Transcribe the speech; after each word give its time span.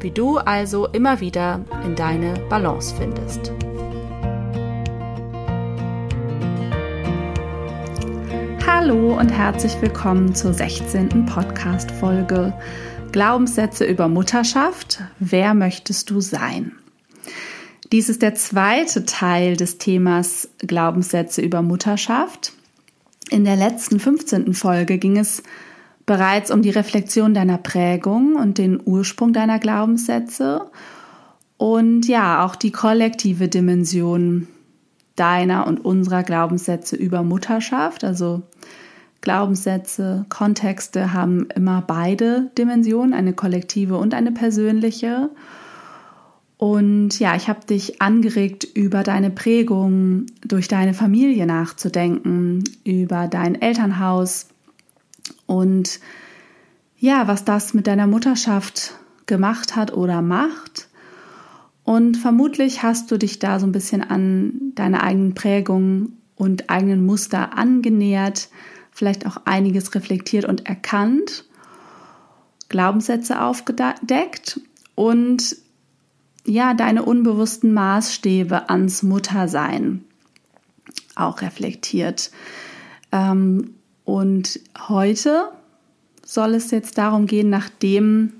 wie 0.00 0.10
du 0.10 0.38
also 0.38 0.86
immer 0.88 1.20
wieder 1.20 1.64
in 1.84 1.96
deine 1.96 2.34
Balance 2.48 2.94
findest. 2.96 3.52
Hallo 8.66 9.18
und 9.18 9.30
herzlich 9.30 9.80
willkommen 9.80 10.34
zur 10.34 10.52
16. 10.52 11.26
Podcast-Folge 11.26 12.52
Glaubenssätze 13.12 13.84
über 13.84 14.08
Mutterschaft. 14.08 15.00
Wer 15.18 15.54
möchtest 15.54 16.10
du 16.10 16.20
sein? 16.20 16.72
Dies 17.92 18.08
ist 18.08 18.20
der 18.22 18.34
zweite 18.34 19.06
Teil 19.06 19.56
des 19.56 19.78
Themas 19.78 20.50
Glaubenssätze 20.58 21.40
über 21.40 21.62
Mutterschaft. 21.62 22.52
In 23.30 23.44
der 23.44 23.56
letzten 23.56 23.98
15. 23.98 24.54
Folge 24.54 24.98
ging 24.98 25.16
es 25.16 25.42
bereits 26.06 26.50
um 26.50 26.62
die 26.62 26.70
Reflexion 26.70 27.34
deiner 27.34 27.58
Prägung 27.58 28.36
und 28.36 28.58
den 28.58 28.80
Ursprung 28.84 29.32
deiner 29.32 29.58
Glaubenssätze 29.58 30.70
und 31.58 32.06
ja, 32.06 32.44
auch 32.44 32.54
die 32.54 32.70
kollektive 32.70 33.48
Dimension 33.48 34.46
deiner 35.16 35.66
und 35.66 35.84
unserer 35.84 36.22
Glaubenssätze 36.22 36.96
über 36.96 37.22
Mutterschaft. 37.22 38.04
Also 38.04 38.42
Glaubenssätze, 39.22 40.26
Kontexte 40.28 41.12
haben 41.12 41.48
immer 41.54 41.82
beide 41.86 42.50
Dimensionen, 42.58 43.14
eine 43.14 43.32
kollektive 43.32 43.96
und 43.96 44.14
eine 44.14 44.32
persönliche. 44.32 45.30
Und 46.58 47.18
ja, 47.18 47.34
ich 47.34 47.48
habe 47.48 47.66
dich 47.66 48.00
angeregt, 48.00 48.64
über 48.64 49.02
deine 49.02 49.30
Prägung 49.30 50.26
durch 50.42 50.68
deine 50.68 50.94
Familie 50.94 51.46
nachzudenken, 51.46 52.64
über 52.84 53.28
dein 53.28 53.60
Elternhaus, 53.60 54.48
und 55.46 56.00
ja, 56.98 57.28
was 57.28 57.44
das 57.44 57.74
mit 57.74 57.86
deiner 57.86 58.06
Mutterschaft 58.06 58.94
gemacht 59.26 59.76
hat 59.76 59.92
oder 59.92 60.22
macht. 60.22 60.88
Und 61.84 62.16
vermutlich 62.16 62.82
hast 62.82 63.10
du 63.10 63.16
dich 63.16 63.38
da 63.38 63.60
so 63.60 63.66
ein 63.66 63.72
bisschen 63.72 64.02
an 64.02 64.72
deine 64.74 65.02
eigenen 65.02 65.34
Prägungen 65.34 66.20
und 66.34 66.68
eigenen 66.68 67.04
Muster 67.04 67.56
angenähert, 67.56 68.48
vielleicht 68.90 69.26
auch 69.26 69.38
einiges 69.44 69.94
reflektiert 69.94 70.44
und 70.46 70.66
erkannt, 70.66 71.44
Glaubenssätze 72.68 73.40
aufgedeckt 73.40 74.60
und 74.94 75.56
ja, 76.44 76.74
deine 76.74 77.04
unbewussten 77.04 77.72
Maßstäbe 77.72 78.68
ans 78.70 79.02
Muttersein 79.02 80.04
auch 81.14 81.40
reflektiert. 81.40 82.30
Ähm, 83.12 83.75
und 84.06 84.60
heute 84.88 85.48
soll 86.24 86.54
es 86.54 86.70
jetzt 86.70 86.96
darum 86.96 87.26
gehen, 87.26 87.50
nachdem 87.50 88.32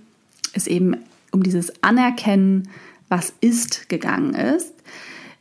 es 0.54 0.66
eben 0.66 0.96
um 1.32 1.42
dieses 1.42 1.82
Anerkennen, 1.82 2.68
was 3.08 3.34
ist, 3.40 3.88
gegangen 3.88 4.34
ist, 4.34 4.72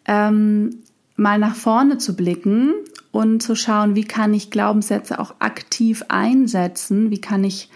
ähm, 0.06 0.78
mal 1.16 1.40
nach 1.40 1.56
vorne 1.56 2.00
zu 2.00 2.16
blicken 2.16 2.74
und 3.12 3.42
zu 3.42 3.56
schauen, 3.56 3.96
wie 3.96 4.04
kann 4.04 4.34
ich 4.34 4.50
Glaubenssätze 4.50 5.20
auch 5.20 5.36
aktiv 5.40 6.04
einsetzen, 6.10 7.12
wie 7.12 7.22
kann 7.22 7.44
ich 7.44 7.70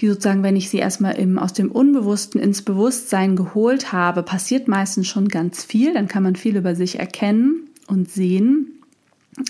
die 0.00 0.08
sozusagen, 0.08 0.42
wenn 0.42 0.54
ich 0.54 0.68
sie 0.68 0.78
erstmal 0.78 1.18
im, 1.18 1.38
aus 1.38 1.54
dem 1.54 1.72
Unbewussten 1.72 2.40
ins 2.40 2.62
Bewusstsein 2.62 3.36
geholt 3.36 3.90
habe, 3.90 4.22
passiert 4.22 4.68
meistens 4.68 5.08
schon 5.08 5.28
ganz 5.28 5.64
viel, 5.64 5.94
dann 5.94 6.08
kann 6.08 6.22
man 6.22 6.36
viel 6.36 6.56
über 6.56 6.74
sich 6.74 6.98
erkennen 6.98 7.68
und 7.86 8.10
sehen, 8.10 8.80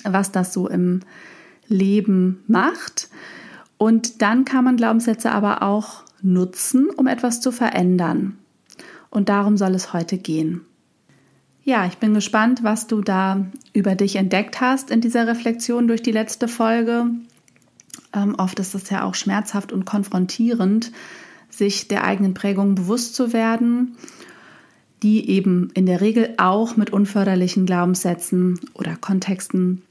was 0.05 0.33
das 0.33 0.53
so 0.53 0.69
im 0.69 1.01
Leben 1.69 2.43
macht. 2.47 3.09
Und 3.77 4.23
dann 4.23 4.45
kann 4.45 4.65
man 4.65 4.77
Glaubenssätze 4.77 5.31
aber 5.31 5.63
auch 5.63 6.03
nutzen, 6.23 6.89
um 6.91 7.07
etwas 7.07 7.41
zu 7.41 7.53
verändern. 7.53 8.39
Und 9.11 9.29
darum 9.29 9.57
soll 9.57 9.75
es 9.75 9.93
heute 9.93 10.19
gehen. 10.19 10.63
Ja, 11.63 11.87
ich 11.87 11.99
bin 11.99 12.15
gespannt, 12.15 12.63
was 12.63 12.87
du 12.87 13.03
da 13.03 13.47
über 13.73 13.95
dich 13.95 14.17
entdeckt 14.17 14.61
hast 14.61 14.91
in 14.91 15.01
dieser 15.01 15.27
Reflexion 15.27 15.87
durch 15.87 16.03
die 16.03 16.13
letzte 16.13 16.49
Folge. 16.49 17.07
Ähm, 18.15 18.35
oft 18.37 18.59
ist 18.59 18.75
es 18.75 18.89
ja 18.91 19.05
auch 19.05 19.15
schmerzhaft 19.15 19.73
und 19.73 19.85
konfrontierend, 19.85 20.93
sich 21.51 21.89
der 21.89 22.05
eigenen 22.05 22.35
Prägung 22.35 22.75
bewusst 22.75 23.15
zu 23.15 23.33
werden, 23.33 23.97
die 25.03 25.29
eben 25.29 25.71
in 25.75 25.87
der 25.87 26.01
Regel 26.01 26.35
auch 26.39 26.77
mit 26.77 26.91
unförderlichen 26.91 27.67
Glaubenssätzen 27.67 28.59
oder 28.75 28.97
Kontexten 28.97 29.83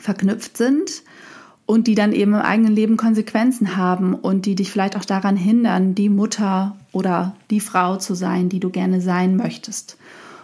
verknüpft 0.00 0.56
sind 0.56 1.02
und 1.66 1.88
die 1.88 1.94
dann 1.94 2.12
eben 2.12 2.34
im 2.34 2.40
eigenen 2.40 2.72
Leben 2.72 2.96
Konsequenzen 2.96 3.76
haben 3.76 4.14
und 4.14 4.46
die 4.46 4.54
dich 4.54 4.70
vielleicht 4.70 4.96
auch 4.96 5.04
daran 5.04 5.36
hindern, 5.36 5.94
die 5.94 6.08
Mutter 6.08 6.76
oder 6.92 7.34
die 7.50 7.60
Frau 7.60 7.96
zu 7.96 8.14
sein, 8.14 8.48
die 8.48 8.60
du 8.60 8.70
gerne 8.70 9.00
sein 9.00 9.36
möchtest. 9.36 9.96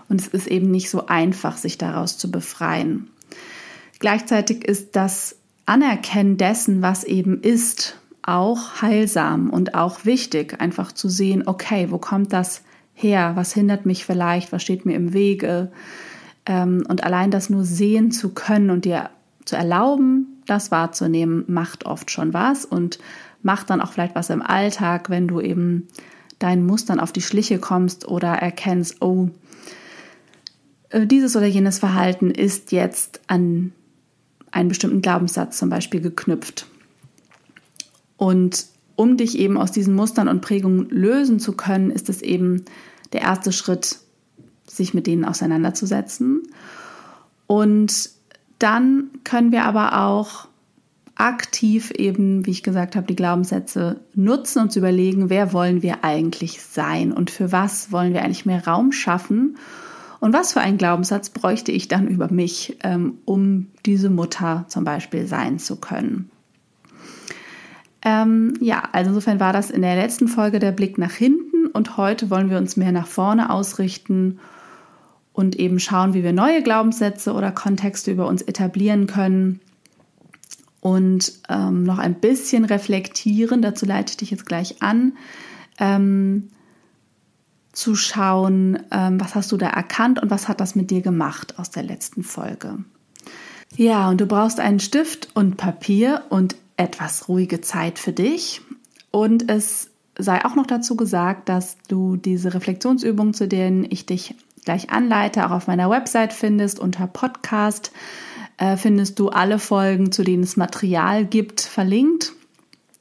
Und 0.09 0.21
es 0.21 0.29
ist 0.29 0.49
eben 0.49 0.71
nicht 0.71 0.91
so 0.91 1.07
einfach, 1.07 1.57
sich 1.57 1.79
daraus 1.79 2.19
zu 2.19 2.31
befreien. 2.31 3.09
Gleichzeitig 4.01 4.65
ist 4.65 4.97
das 4.97 5.37
Anerkennen 5.65 6.37
dessen, 6.37 6.83
was 6.83 7.05
eben 7.05 7.41
ist, 7.41 7.97
auch 8.23 8.83
heilsam 8.83 9.51
und 9.51 9.75
auch 9.75 10.05
wichtig, 10.05 10.61
einfach 10.61 10.93
zu 10.93 11.09
sehen, 11.09 11.45
okay, 11.47 11.89
wo 11.91 11.99
kommt 11.99 12.33
das 12.33 12.62
her? 12.95 13.33
Was 13.35 13.53
hindert 13.55 13.87
mich 13.87 14.05
vielleicht? 14.05 14.53
Was 14.53 14.62
steht 14.62 14.87
mir 14.87 14.95
im 14.95 15.12
Wege? 15.12 15.73
Ähm, 16.47 16.85
und 16.89 17.05
allein 17.05 17.31
das 17.31 17.51
nur 17.51 17.65
sehen 17.65 18.11
zu 18.11 18.31
können 18.31 18.71
und 18.71 18.85
dir 18.85 19.11
zu 19.45 19.57
erlauben, 19.57 20.43
das 20.47 20.71
wahrzunehmen, 20.71 21.45
macht 21.47 21.87
oft 21.87 22.11
schon 22.11 22.33
was 22.33 22.65
und 22.65 22.99
macht 23.43 23.71
dann 23.71 23.81
auch 23.81 23.93
vielleicht 23.93 24.15
was 24.15 24.31
im 24.31 24.43
Alltag, 24.43 25.11
wenn 25.11 25.29
du 25.29 25.41
eben 25.41 25.89
deinen 26.39 26.67
Mustern 26.67 27.01
auf 27.01 27.13
die 27.13 27.23
Schliche 27.23 27.59
kommst 27.59 28.07
oder 28.07 28.33
erkennst, 28.33 29.01
oh, 29.01 29.31
äh, 30.91 31.07
dieses 31.07 31.37
oder 31.37 31.47
jenes 31.47 31.79
Verhalten 31.79 32.31
ist 32.31 32.73
jetzt 32.73 33.21
an 33.27 33.73
einen 34.51 34.69
bestimmten 34.69 35.03
Glaubenssatz 35.03 35.59
zum 35.59 35.71
Beispiel 35.71 36.01
geknüpft. 36.01 36.67
Und 38.17 38.67
um 38.95 39.17
dich 39.17 39.39
eben 39.39 39.57
aus 39.57 39.73
diesen 39.73 39.95
Mustern 39.95 40.29
und 40.29 40.43
Prägungen 40.43 40.89
lösen 40.91 41.41
zu 41.41 41.53
können, 41.53 41.91
ist 41.91 42.09
es 42.09 42.23
eben 42.23 42.65
der 43.13 43.23
erste 43.23 43.53
Schritt, 43.53 43.99
sich 44.67 44.95
mit 44.95 45.06
denen 45.06 45.25
auseinanderzusetzen 45.25 46.43
und 47.47 48.11
dann 48.62 49.11
können 49.25 49.53
wir 49.53 49.64
aber 49.64 49.99
auch 50.05 50.49
aktiv 51.14 51.91
eben, 51.93 52.47
wie 52.47 52.50
ich 52.50 52.62
gesagt 52.62 52.97
habe, 52.97 53.06
die 53.06 53.17
Glaubenssätze 53.17 54.00
nutzen 54.14 54.62
und 54.62 54.76
überlegen, 54.76 55.31
wer 55.31 55.53
wollen 55.53 55.82
wir 55.82 56.05
eigentlich 56.05 56.62
sein 56.62 57.12
und 57.12 57.31
für 57.31 57.53
was 57.53 57.93
wollen 57.93 58.14
wir 58.14 58.23
eigentlich 58.23 58.47
mehr 58.47 58.67
Raum 58.67 58.93
schaffen 58.93 59.56
und 60.20 60.32
was 60.32 60.53
für 60.53 60.61
einen 60.61 60.79
Glaubenssatz 60.79 61.31
bräuchte 61.31 61.73
ich 61.73 61.88
dann 61.88 62.06
über 62.06 62.32
mich, 62.32 62.79
ähm, 62.82 63.19
um 63.25 63.69
diese 63.85 64.09
Mutter 64.09 64.64
zum 64.69 64.85
Beispiel 64.85 65.26
sein 65.26 65.59
zu 65.59 65.76
können. 65.76 66.31
Ähm, 68.05 68.55
ja, 68.61 68.82
also 68.93 69.11
insofern 69.11 69.41
war 69.41 69.53
das 69.53 69.70
in 69.70 69.82
der 69.82 69.97
letzten 69.97 70.29
Folge 70.29 70.59
der 70.59 70.73
Blick 70.73 70.99
nach 70.99 71.12
hinten 71.12 71.67
und 71.67 71.97
heute 71.97 72.31
wollen 72.31 72.50
wir 72.50 72.59
uns 72.59 72.76
mehr 72.76 72.93
nach 72.93 73.06
vorne 73.06 73.50
ausrichten 73.50 74.38
und 75.32 75.56
eben 75.56 75.81
schauen, 75.81 76.14
wie 76.14 76.23
wir 76.23 76.32
neue 76.32 76.62
Glaubenssätze 76.62 77.32
oder 77.32 77.52
Kontexte 77.52 78.11
über 78.11 78.26
uns 78.26 78.43
etablieren 78.43 79.06
können 79.06 79.61
und 80.81 81.32
ähm, 81.49 81.84
noch 81.84 81.99
ein 81.99 82.14
bisschen 82.14 82.64
reflektieren. 82.64 83.62
Dazu 83.62 83.87
leite 83.87 84.11
ich 84.11 84.17
dich 84.19 84.31
jetzt 84.31 84.46
gleich 84.46 84.82
an. 84.82 85.12
Ähm, 85.79 86.49
zu 87.73 87.94
schauen, 87.94 88.79
ähm, 88.90 89.19
was 89.19 89.34
hast 89.34 89.50
du 89.50 89.56
da 89.56 89.69
erkannt 89.69 90.20
und 90.20 90.31
was 90.31 90.49
hat 90.49 90.61
das 90.61 90.75
mit 90.75 90.90
dir 90.90 91.00
gemacht 91.00 91.58
aus 91.58 91.70
der 91.70 91.82
letzten 91.82 92.23
Folge. 92.23 92.78
Ja, 93.76 94.11
und 94.11 94.20
du 94.20 94.26
brauchst 94.26 94.61
einen 94.61 94.81
Stift 94.81 95.31
und 95.35 95.56
Papier 95.56 96.25
und 96.28 96.56
etwas 96.76 97.28
ruhige 97.28 97.62
Zeit 97.62 97.99
für 97.99 98.12
dich. 98.12 98.61
Und 99.11 99.50
es 99.50 99.88
sei 100.19 100.44
auch 100.44 100.55
noch 100.55 100.67
dazu 100.67 100.96
gesagt, 100.96 101.49
dass 101.49 101.78
du 101.88 102.17
diese 102.17 102.52
Reflexionsübungen, 102.52 103.32
zu 103.32 103.49
denen 103.49 103.87
ich 103.88 104.05
dich 104.05 104.35
gleich 104.64 104.91
anleite, 104.91 105.47
auch 105.47 105.50
auf 105.50 105.67
meiner 105.67 105.91
Website 105.91 106.32
findest. 106.32 106.79
Unter 106.79 107.06
Podcast 107.06 107.93
äh, 108.59 108.76
findest 108.76 109.19
du 109.19 109.29
alle 109.29 109.59
Folgen, 109.59 110.12
zu 110.12 110.23
denen 110.23 110.43
es 110.43 110.56
Material 110.56 111.25
gibt, 111.25 111.61
verlinkt. 111.61 112.32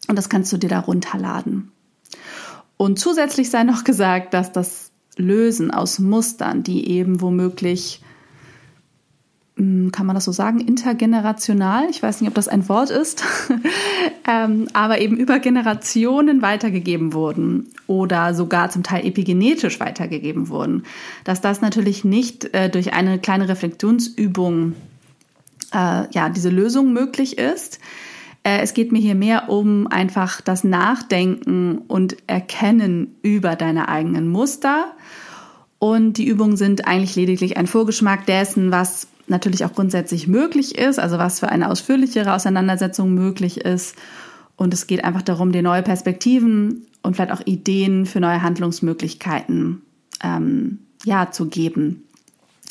Und 0.08 0.18
das 0.18 0.30
kannst 0.30 0.52
du 0.52 0.58
dir 0.58 0.70
da 0.70 0.80
runterladen. 0.80 1.72
Und 2.78 3.00
zusätzlich 3.00 3.50
sei 3.50 3.64
noch 3.64 3.84
gesagt, 3.84 4.34
dass 4.34 4.52
das 4.52 4.92
Lösen 5.18 5.72
aus 5.72 6.00
Mustern, 6.00 6.64
die 6.64 6.90
eben 6.90 7.22
womöglich 7.22 8.01
kann 9.92 10.06
man 10.06 10.16
das 10.16 10.26
so 10.26 10.32
sagen, 10.32 10.60
intergenerational, 10.60 11.88
ich 11.90 12.02
weiß 12.02 12.22
nicht, 12.22 12.30
ob 12.30 12.34
das 12.34 12.48
ein 12.48 12.68
Wort 12.68 12.90
ist, 12.90 13.24
ähm, 14.28 14.68
aber 14.74 15.00
eben 15.00 15.18
über 15.18 15.40
Generationen 15.40 16.42
weitergegeben 16.42 17.14
wurden 17.14 17.68
oder 17.86 18.34
sogar 18.34 18.70
zum 18.70 18.82
Teil 18.82 19.06
epigenetisch 19.06 19.80
weitergegeben 19.80 20.50
wurden, 20.50 20.84
dass 21.26 21.42
das 21.42 21.62
natürlich 21.62 22.04
nicht 22.04 22.54
äh, 22.56 22.70
durch 22.70 22.94
eine 22.94 23.20
kleine 23.20 23.50
Reflexionsübung 23.50 24.74
äh, 25.74 26.04
ja, 26.12 26.30
diese 26.30 26.50
Lösung 26.50 26.92
möglich 26.94 27.38
ist. 27.38 27.80
Äh, 28.44 28.62
es 28.62 28.74
geht 28.74 28.92
mir 28.92 29.00
hier 29.00 29.16
mehr 29.16 29.50
um 29.50 29.86
einfach 29.88 30.42
das 30.42 30.64
Nachdenken 30.64 31.80
und 31.88 32.18
Erkennen 32.28 33.16
über 33.22 33.56
deine 33.56 33.90
eigenen 33.90 34.28
Muster. 34.28 34.86
Und 35.78 36.14
die 36.14 36.26
Übungen 36.26 36.58
sind 36.58 36.88
eigentlich 36.88 37.16
lediglich 37.16 37.58
ein 37.58 37.68
Vorgeschmack 37.68 38.26
dessen, 38.26 38.72
was 38.72 39.08
natürlich 39.28 39.66
auch 39.66 39.74
grundsätzlich 39.74 40.28
möglich 40.28 40.78
ist, 40.78 41.00
also 41.00 41.18
was 41.18 41.40
für 41.40 41.50
eine 41.50 41.70
ausführlichere 41.70 42.34
Auseinandersetzung 42.34 43.14
möglich 43.14 43.62
ist. 43.62 43.96
Und 44.56 44.74
es 44.74 44.88
geht 44.88 45.04
einfach 45.04 45.22
darum, 45.22 45.52
dir 45.52 45.62
neue 45.62 45.82
Perspektiven 45.84 46.86
und 47.02 47.16
vielleicht 47.16 47.32
auch 47.32 47.46
Ideen 47.46 48.06
für 48.06 48.20
neue 48.20 48.42
Handlungsmöglichkeiten 48.42 49.82
ähm, 50.24 50.80
ja, 51.04 51.32
zu 51.32 51.48
geben. 51.48 52.04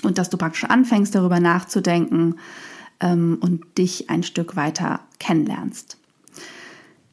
Und 0.03 0.19
dass 0.19 0.31
du 0.31 0.37
praktisch 0.37 0.65
anfängst, 0.65 1.15
darüber 1.15 1.41
nachzudenken 1.41 2.37
ähm, 3.01 3.39
und 3.41 3.79
dich 3.79 4.09
ein 4.09 4.23
Stück 4.23 4.57
weiter 4.57 5.01
kennenlernst. 5.19 5.99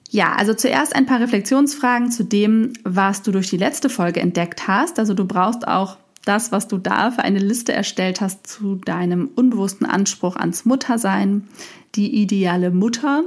Ja, 0.09 0.33
also 0.35 0.53
zuerst 0.53 0.95
ein 0.95 1.05
paar 1.05 1.19
Reflexionsfragen 1.19 2.11
zu 2.11 2.23
dem, 2.23 2.73
was 2.83 3.23
du 3.23 3.31
durch 3.31 3.49
die 3.49 3.57
letzte 3.57 3.89
Folge 3.89 4.21
entdeckt 4.21 4.67
hast. 4.67 4.99
Also 4.99 5.13
du 5.13 5.25
brauchst 5.25 5.67
auch 5.67 5.97
das, 6.27 6.51
was 6.51 6.67
du 6.67 6.77
da 6.77 7.11
für 7.11 7.23
eine 7.23 7.39
Liste 7.39 7.73
erstellt 7.73 8.21
hast 8.21 8.47
zu 8.47 8.75
deinem 8.75 9.29
unbewussten 9.35 9.85
Anspruch 9.85 10.35
ans 10.35 10.65
Muttersein, 10.65 11.47
die 11.95 12.21
ideale 12.21 12.71
Mutter. 12.71 13.23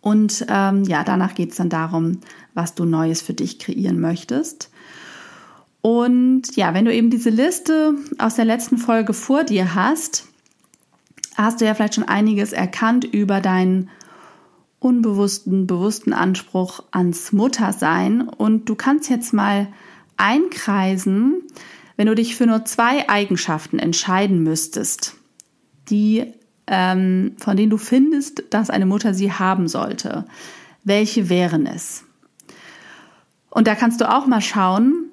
Und 0.00 0.44
ähm, 0.48 0.84
ja, 0.84 1.02
danach 1.04 1.34
geht 1.34 1.50
es 1.50 1.56
dann 1.56 1.70
darum, 1.70 2.20
was 2.52 2.74
du 2.74 2.84
Neues 2.84 3.22
für 3.22 3.34
dich 3.34 3.58
kreieren 3.58 4.00
möchtest. 4.00 4.70
Und 5.80 6.56
ja, 6.56 6.72
wenn 6.72 6.84
du 6.84 6.94
eben 6.94 7.10
diese 7.10 7.30
Liste 7.30 7.94
aus 8.18 8.36
der 8.36 8.44
letzten 8.44 8.78
Folge 8.78 9.12
vor 9.12 9.44
dir 9.44 9.74
hast, 9.74 10.26
hast 11.36 11.60
du 11.60 11.64
ja 11.64 11.74
vielleicht 11.74 11.96
schon 11.96 12.08
einiges 12.08 12.52
erkannt 12.52 13.04
über 13.04 13.40
deinen 13.40 13.90
unbewussten, 14.78 15.66
bewussten 15.66 16.12
Anspruch 16.12 16.82
ans 16.90 17.32
Muttersein. 17.32 18.28
Und 18.28 18.68
du 18.68 18.74
kannst 18.74 19.10
jetzt 19.10 19.32
mal 19.32 19.68
einkreisen, 20.16 21.42
wenn 21.96 22.06
du 22.06 22.14
dich 22.14 22.36
für 22.36 22.46
nur 22.46 22.64
zwei 22.64 23.08
Eigenschaften 23.08 23.78
entscheiden 23.78 24.42
müsstest, 24.42 25.14
die, 25.88 26.32
ähm, 26.66 27.36
von 27.38 27.56
denen 27.56 27.70
du 27.70 27.76
findest, 27.76 28.42
dass 28.50 28.70
eine 28.70 28.86
Mutter 28.86 29.14
sie 29.14 29.32
haben 29.32 29.68
sollte, 29.68 30.24
welche 30.82 31.28
wären 31.28 31.66
es? 31.66 32.04
Und 33.50 33.66
da 33.66 33.74
kannst 33.74 34.00
du 34.00 34.10
auch 34.10 34.26
mal 34.26 34.40
schauen, 34.40 35.10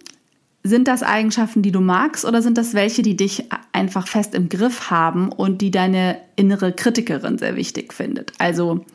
sind 0.64 0.88
das 0.88 1.02
Eigenschaften, 1.02 1.62
die 1.62 1.72
du 1.72 1.82
magst 1.82 2.26
oder 2.26 2.42
sind 2.42 2.58
das 2.58 2.74
welche, 2.74 3.02
die 3.02 3.16
dich 3.16 3.46
einfach 3.72 4.08
fest 4.08 4.36
im 4.36 4.50
Griff 4.50 4.92
haben 4.92 5.32
und 5.32 5.62
die 5.62 5.72
deine 5.72 6.18
innere 6.36 6.72
Kritikerin 6.72 7.38
sehr 7.38 7.56
wichtig 7.56 7.94
findet? 7.94 8.34
Also 8.38 8.86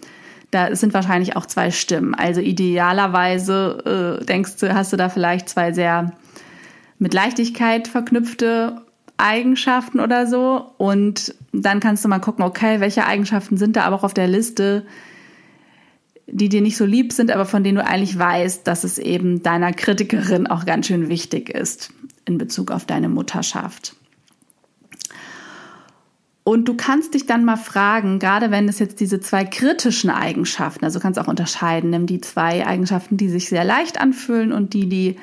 da 0.53 0.75
sind 0.77 0.95
wahrscheinlich 0.95 1.37
auch 1.37 1.47
zwei 1.47 1.71
Stimmen. 1.73 2.15
Also 2.15 2.41
idealerweise 2.41 4.21
äh, 4.21 4.25
denkst 4.25 4.57
du, 4.57 4.73
hast 4.73 4.93
du 4.93 4.97
da 4.97 5.09
vielleicht 5.09 5.49
zwei 5.49 5.73
sehr 5.73 6.13
mit 6.99 7.15
Leichtigkeit 7.15 7.89
verknüpfte 7.89 8.83
Eigenschaften 9.19 10.01
oder 10.01 10.27
so. 10.27 10.73
Und 10.79 11.35
dann 11.53 11.81
kannst 11.81 12.05
du 12.05 12.09
mal 12.09 12.19
gucken, 12.19 12.45
okay, 12.45 12.81
welche 12.81 13.07
Eigenschaften 13.07 13.57
sind 13.57 13.77
da 13.77 13.85
aber 13.85 13.97
auch 13.97 14.05
auf 14.05 14.15
der 14.15 14.29
Liste, 14.29 14.87
die 16.27 16.49
dir 16.49 16.61
nicht 16.61 16.77
so 16.77 16.85
lieb 16.85 17.13
sind, 17.13 17.31
aber 17.31 17.47
von 17.47 17.63
denen 17.63 17.77
du 17.77 17.85
eigentlich 17.85 18.19
weißt, 18.19 18.67
dass 18.67 18.85
es 18.85 18.99
eben 18.99 19.43
deiner 19.43 19.73
Kritikerin 19.73 20.47
auch 20.47 20.65
ganz 20.67 20.89
schön 20.89 21.09
wichtig 21.09 21.51
ist 21.51 21.93
in 22.25 22.39
Bezug 22.39 22.73
auf 22.73 22.85
deine 22.85 23.09
Mutterschaft. 23.09 23.95
Und 26.43 26.69
du 26.69 26.75
kannst 26.75 27.15
dich 27.15 27.27
dann 27.27 27.45
mal 27.45 27.57
fragen, 27.57 28.21
gerade 28.21 28.53
wenn 28.53 28.69
es 28.69 28.79
jetzt 28.79 29.01
diese 29.01 29.19
zwei 29.19 29.45
kritischen 29.45 30.11
Eigenschaften, 30.11 30.85
also 30.85 31.01
kannst 31.01 31.19
auch 31.19 31.27
unterscheiden, 31.27 31.91
nimm 31.91 32.07
die 32.07 32.21
zwei 32.21 32.65
Eigenschaften, 32.65 33.17
die 33.17 33.29
sich 33.29 33.49
sehr 33.49 33.65
leicht 33.65 34.01
anfühlen 34.01 34.53
und 34.53 34.73
die, 34.73 34.89
die 34.89 35.17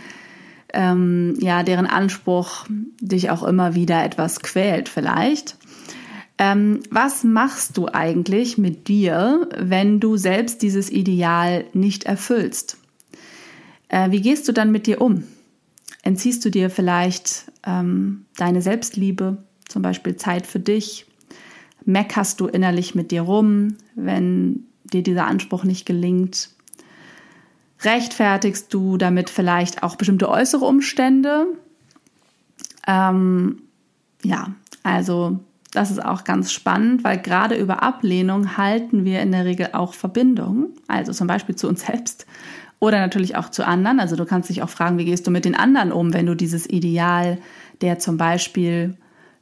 ähm, 0.74 1.36
ja, 1.40 1.64
deren 1.64 1.86
Anspruch 1.86 2.66
dich 3.00 3.30
auch 3.30 3.44
immer 3.44 3.76
wieder 3.76 4.04
etwas 4.04 4.42
quält 4.42 4.90
vielleicht. 4.90 5.58
Ähm, 6.40 6.80
was 6.90 7.24
machst 7.24 7.78
du 7.78 7.88
eigentlich 7.88 8.58
mit 8.58 8.88
dir, 8.88 9.48
wenn 9.56 10.00
du 10.00 10.18
selbst 10.18 10.62
dieses 10.64 10.90
Ideal 10.92 11.66
nicht 11.74 12.06
erfüllst? 12.06 12.78
Äh, 13.88 14.10
wie 14.12 14.22
gehst 14.22 14.48
du 14.48 14.52
dann 14.52 14.72
mit 14.72 14.88
dir 14.88 15.00
um? 15.00 15.24
Entziehst 16.02 16.44
du 16.44 16.50
dir 16.50 16.70
vielleicht 16.70 17.52
ähm, 17.66 18.26
deine 18.36 18.62
Selbstliebe, 18.62 19.44
zum 19.70 19.82
Beispiel 19.84 20.16
Zeit 20.18 20.48
für 20.48 20.60
dich? 20.60 21.06
Meckerst 21.86 22.40
du 22.40 22.48
innerlich 22.48 22.96
mit 22.96 23.12
dir 23.12 23.22
rum, 23.22 23.78
wenn 23.96 24.66
dir 24.84 25.04
dieser 25.04 25.28
Anspruch 25.28 25.64
nicht 25.64 25.86
gelingt? 25.86 26.50
Rechtfertigst 27.84 28.74
du 28.74 28.98
damit 28.98 29.30
vielleicht 29.30 29.84
auch 29.84 29.96
bestimmte 29.96 30.30
äußere 30.30 30.66
Umstände? 30.66 31.48
Ähm, 32.88 33.62
ja, 34.24 34.54
also 34.84 35.40
das 35.72 35.90
ist 35.90 36.04
auch 36.04 36.24
ganz 36.24 36.52
spannend, 36.52 37.04
weil 37.04 37.18
gerade 37.18 37.56
über 37.56 37.82
Ablehnung 37.82 38.58
halten 38.58 39.06
wir 39.06 39.22
in 39.22 39.32
der 39.32 39.46
Regel 39.46 39.70
auch 39.74 39.94
Verbindung, 39.94 40.70
also 40.88 41.14
zum 41.14 41.28
Beispiel 41.28 41.56
zu 41.56 41.68
uns 41.68 41.86
selbst 41.86 42.26
oder 42.80 43.00
natürlich 43.00 43.38
auch 43.38 43.50
zu 43.50 43.66
anderen. 43.66 44.00
Also 44.00 44.16
du 44.16 44.26
kannst 44.26 44.50
dich 44.50 44.62
auch 44.62 44.70
fragen, 44.70 44.98
wie 44.98 45.06
gehst 45.06 45.26
du 45.26 45.32
mit 45.32 45.46
den 45.46 45.56
anderen 45.56 45.92
um, 45.92 46.14
wenn 46.14 46.26
du 46.26 46.36
dieses 46.36 46.70
Ideal 46.70 47.40
der 47.82 48.00
zum 48.00 48.18
Beispiel 48.18 48.96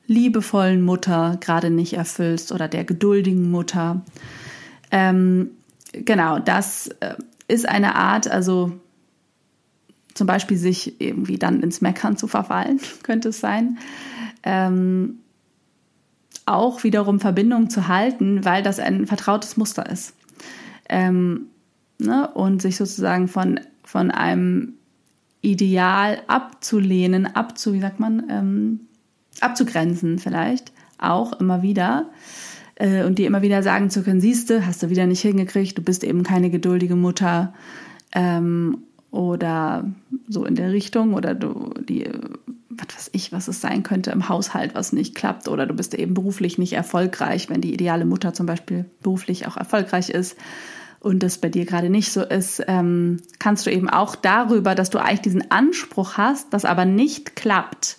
liebevollen 0.08 0.82
Mutter 0.82 1.38
gerade 1.42 1.70
nicht 1.70 1.94
erfüllst 1.94 2.52
oder 2.52 2.68
der 2.68 2.84
geduldigen 2.84 3.52
Mutter. 3.52 4.02
Ähm, 4.90 5.52
genau, 5.94 6.40
das 6.40 6.88
äh, 7.00 7.16
ist 7.52 7.68
eine 7.68 7.96
Art, 7.96 8.30
also 8.30 8.72
zum 10.14 10.28
Beispiel 10.28 10.58
sich 10.58 11.00
irgendwie 11.02 11.38
dann 11.38 11.62
ins 11.62 11.82
Meckern 11.82 12.18
zu 12.18 12.28
verfallen, 12.28 12.80
könnte 13.04 13.30
es 13.30 13.40
sein. 13.40 13.78
Ähm, 14.44 15.20
auch 16.46 16.84
wiederum 16.84 17.20
Verbindung 17.20 17.70
zu 17.70 17.88
halten, 17.88 18.44
weil 18.44 18.64
das 18.64 18.80
ein 18.80 19.06
vertrautes 19.06 19.58
Muster 19.58 19.88
ist. 19.90 20.14
Ähm, 20.90 21.48
ne? 22.00 22.30
Und 22.34 22.62
sich 22.62 22.78
sozusagen 22.78 23.28
von, 23.28 23.60
von 23.84 24.12
einem 24.12 24.74
Ideal 25.42 26.22
abzulehnen, 26.28 27.36
abzu, 27.36 27.74
wie 27.74 27.80
sagt 27.80 28.00
man, 28.00 28.24
ähm, 28.30 28.80
abzugrenzen 29.40 30.20
vielleicht, 30.20 30.72
auch 30.98 31.40
immer 31.40 31.62
wieder 31.62 32.10
äh, 32.82 33.04
und 33.04 33.20
dir 33.20 33.28
immer 33.28 33.42
wieder 33.42 33.62
sagen 33.64 33.90
zu 33.90 34.04
können, 34.04 34.22
siehste, 34.22 34.66
hast 34.66 34.82
du 34.82 34.90
wieder 34.90 35.06
nicht 35.06 35.22
hingekriegt, 35.22 35.78
du 35.78 35.84
bist 35.84 36.04
eben 36.04 36.24
keine 36.24 36.50
geduldige 36.50 36.96
Mutter 36.96 37.54
ähm, 38.14 38.80
oder 39.12 39.86
so 40.28 40.46
in 40.46 40.56
der 40.56 40.72
Richtung 40.72 41.14
oder 41.14 41.36
du 41.36 41.74
die 41.88 42.10
was 42.70 42.96
weiß 42.96 43.10
ich, 43.12 43.34
was 43.34 43.50
es 43.50 43.60
sein 43.60 43.84
könnte 43.84 44.12
im 44.12 44.30
Haushalt, 44.30 44.74
was 44.74 44.94
nicht 44.94 45.14
klappt 45.14 45.50
oder 45.50 45.68
du 45.68 45.74
bist 45.74 45.94
eben 45.94 46.14
beruflich 46.14 46.58
nicht 46.58 46.74
erfolgreich, 46.74 47.50
wenn 47.50 47.62
die 47.62 47.74
ideale 47.74 48.06
Mutter 48.06 48.34
zum 48.34 48.46
Beispiel 48.46 48.86
beruflich 49.04 49.46
auch 49.46 49.58
erfolgreich 49.58 50.10
ist 50.10 50.38
und 51.02 51.22
das 51.22 51.38
bei 51.38 51.50
dir 51.50 51.66
gerade 51.66 51.90
nicht 51.90 52.12
so 52.12 52.24
ist, 52.24 52.64
ähm, 52.68 53.22
kannst 53.40 53.66
du 53.66 53.72
eben 53.72 53.90
auch 53.90 54.16
darüber, 54.16 54.74
dass 54.74 54.90
du 54.90 55.00
eigentlich 55.00 55.22
diesen 55.22 55.52
Anspruch 55.52 56.18
hast, 56.18 56.54
das 56.54 56.64
aber 56.64 56.86
nicht 56.86 57.36
klappt, 57.36 57.98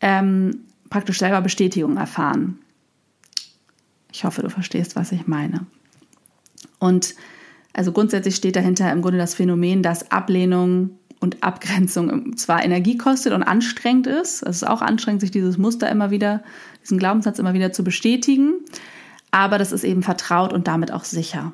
ähm, 0.00 0.64
praktisch 0.90 1.20
selber 1.20 1.40
Bestätigung 1.40 1.96
erfahren. 1.96 2.58
Ich 4.12 4.24
hoffe, 4.24 4.42
du 4.42 4.50
verstehst, 4.50 4.96
was 4.96 5.12
ich 5.12 5.26
meine. 5.26 5.66
Und 6.78 7.14
also 7.72 7.92
grundsätzlich 7.92 8.36
steht 8.36 8.56
dahinter 8.56 8.90
im 8.90 9.02
Grunde 9.02 9.18
das 9.18 9.34
Phänomen, 9.34 9.82
dass 9.82 10.10
Ablehnung 10.10 10.90
und 11.20 11.42
Abgrenzung 11.42 12.36
zwar 12.36 12.64
Energie 12.64 12.96
kostet 12.96 13.32
und 13.32 13.42
anstrengend 13.42 14.06
ist, 14.06 14.42
es 14.42 14.56
ist 14.56 14.66
auch 14.66 14.82
anstrengend, 14.82 15.20
sich 15.20 15.30
dieses 15.30 15.58
Muster 15.58 15.90
immer 15.90 16.10
wieder, 16.10 16.42
diesen 16.82 16.98
Glaubenssatz 16.98 17.38
immer 17.38 17.54
wieder 17.54 17.72
zu 17.72 17.82
bestätigen, 17.82 18.54
aber 19.30 19.58
das 19.58 19.72
ist 19.72 19.84
eben 19.84 20.02
vertraut 20.02 20.52
und 20.52 20.68
damit 20.68 20.92
auch 20.92 21.04
sicher. 21.04 21.52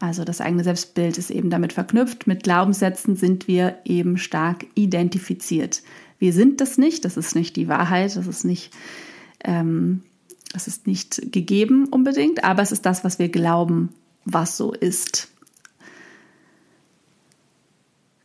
Also 0.00 0.24
das 0.24 0.42
eigene 0.42 0.62
Selbstbild 0.62 1.16
ist 1.16 1.30
eben 1.30 1.48
damit 1.48 1.72
verknüpft. 1.72 2.26
Mit 2.26 2.42
Glaubenssätzen 2.42 3.16
sind 3.16 3.48
wir 3.48 3.78
eben 3.84 4.18
stark 4.18 4.66
identifiziert. 4.74 5.82
Wir 6.18 6.34
sind 6.34 6.60
das 6.60 6.76
nicht, 6.76 7.04
das 7.06 7.16
ist 7.16 7.34
nicht 7.34 7.56
die 7.56 7.68
Wahrheit, 7.68 8.14
das 8.16 8.26
ist 8.26 8.44
nicht, 8.44 8.74
ähm, 9.42 10.02
das 10.56 10.68
ist 10.68 10.86
nicht 10.86 11.32
gegeben 11.32 11.84
unbedingt, 11.84 12.42
aber 12.42 12.62
es 12.62 12.72
ist 12.72 12.86
das, 12.86 13.04
was 13.04 13.18
wir 13.18 13.28
glauben, 13.28 13.90
was 14.24 14.56
so 14.56 14.72
ist. 14.72 15.28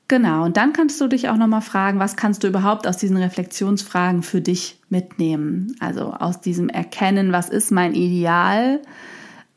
Genau, 0.08 0.46
und 0.46 0.56
dann 0.56 0.72
kannst 0.72 1.02
du 1.02 1.10
dich 1.10 1.28
auch 1.28 1.36
nochmal 1.36 1.62
fragen, 1.62 2.00
was 2.00 2.16
kannst 2.16 2.44
du 2.44 2.48
überhaupt 2.48 2.88
aus 2.88 2.96
diesen 2.96 3.18
Reflexionsfragen 3.18 4.24
für 4.24 4.40
dich 4.40 4.80
mitnehmen? 4.88 5.76
Also 5.82 6.14
aus 6.14 6.40
diesem 6.40 6.70
Erkennen, 6.70 7.34
was 7.34 7.50
ist 7.50 7.70
mein 7.70 7.94
Ideal, 7.96 8.80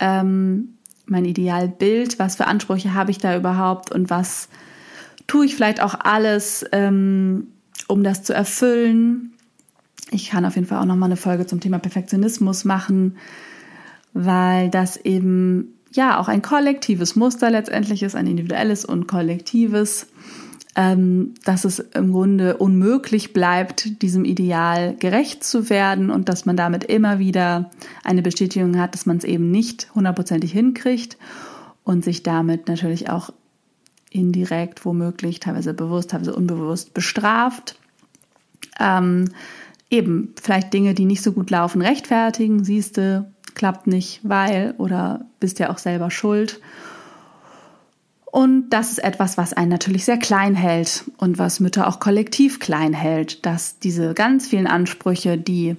ähm, 0.01 0.71
mein 1.07 1.25
Idealbild, 1.27 2.19
was 2.19 2.35
für 2.35 2.49
Ansprüche 2.49 2.93
habe 2.93 3.13
ich 3.13 3.19
da 3.19 3.37
überhaupt 3.37 3.93
und 3.93 4.11
was 4.11 4.49
tue 5.29 5.47
ich 5.47 5.55
vielleicht 5.55 5.81
auch 5.81 5.95
alles, 6.01 6.65
ähm, 6.73 7.53
um 7.87 8.03
das 8.03 8.25
zu 8.25 8.35
erfüllen. 8.35 9.34
Ich 10.11 10.31
kann 10.31 10.45
auf 10.45 10.55
jeden 10.55 10.67
Fall 10.67 10.79
auch 10.79 10.85
nochmal 10.85 11.09
eine 11.09 11.17
Folge 11.17 11.47
zum 11.47 11.61
Thema 11.61 11.79
Perfektionismus 11.79 12.65
machen, 12.65 13.17
weil 14.13 14.71
das 14.71 14.97
eben 14.97 15.75
ja 15.93 16.19
auch 16.19 16.29
ein 16.29 16.43
kollektives 16.43 17.17
Muster 17.17 17.51
letztendlich 17.51 18.03
ist, 18.03 18.15
ein 18.15 18.27
individuelles 18.27 18.85
und 18.85 19.07
kollektives 19.07 20.07
ähm, 20.77 21.35
dass 21.45 21.65
es 21.65 21.79
im 21.79 22.13
Grunde 22.13 22.57
unmöglich 22.57 23.33
bleibt, 23.33 24.03
diesem 24.03 24.25
Ideal 24.25 24.97
gerecht 24.97 25.45
zu 25.45 25.71
werden 25.71 26.11
und 26.11 26.29
dass 26.29 26.47
man 26.47 26.57
damit 26.57 26.85
immer 26.85 27.19
wieder 27.19 27.71
eine 28.03 28.23
Bestätigung 28.23 28.79
hat, 28.79 28.95
dass 28.95 29.07
man 29.07 29.19
es 29.19 29.25
eben 29.25 29.51
nicht 29.51 29.95
hundertprozentig 29.95 30.53
hinkriegt 30.53 31.17
und 31.85 32.05
sich 32.05 32.23
damit 32.23 32.67
natürlich 32.67 33.09
auch 33.09 33.31
indirekt, 34.11 34.85
womöglich, 34.85 35.41
teilweise 35.41 35.75
bewusst, 35.75 36.11
teilweise 36.11 36.35
unbewusst 36.35 36.93
bestraft. 36.95 37.77
Ähm, 38.81 39.27
eben 39.91 40.35
vielleicht 40.41 40.73
Dinge, 40.73 40.95
die 40.95 41.05
nicht 41.05 41.23
so 41.23 41.33
gut 41.33 41.51
laufen, 41.51 41.83
rechtfertigen, 41.83 42.65
siehst 42.65 42.97
du, 42.97 43.31
klappt 43.55 43.87
nicht, 43.87 44.21
weil 44.23 44.75
oder 44.79 45.27
bist 45.41 45.59
ja 45.59 45.71
auch 45.71 45.79
selber 45.79 46.11
schuld. 46.11 46.61
Und 48.27 48.71
das 48.71 48.91
ist 48.91 48.99
etwas, 48.99 49.39
was 49.39 49.53
einen 49.53 49.71
natürlich 49.71 50.05
sehr 50.05 50.19
klein 50.19 50.57
hält 50.57 51.05
und 51.19 51.39
was 51.39 51.61
Mütter 51.61 51.87
auch 51.87 52.01
kollektiv 52.01 52.59
klein 52.59 52.93
hält, 52.93 53.47
dass 53.47 53.79
diese 53.79 54.13
ganz 54.13 54.49
vielen 54.49 54.67
Ansprüche, 54.67 55.39
die 55.39 55.77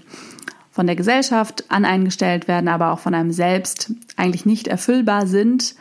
von 0.72 0.88
der 0.88 0.96
Gesellschaft 0.96 1.66
an 1.70 1.84
einen 1.84 2.06
gestellt 2.06 2.48
werden, 2.48 2.70
aber 2.70 2.92
auch 2.92 3.00
von 3.00 3.14
einem 3.14 3.32
selbst 3.32 3.92
eigentlich 4.16 4.46
nicht 4.46 4.68
erfüllbar 4.68 5.28
sind 5.28 5.76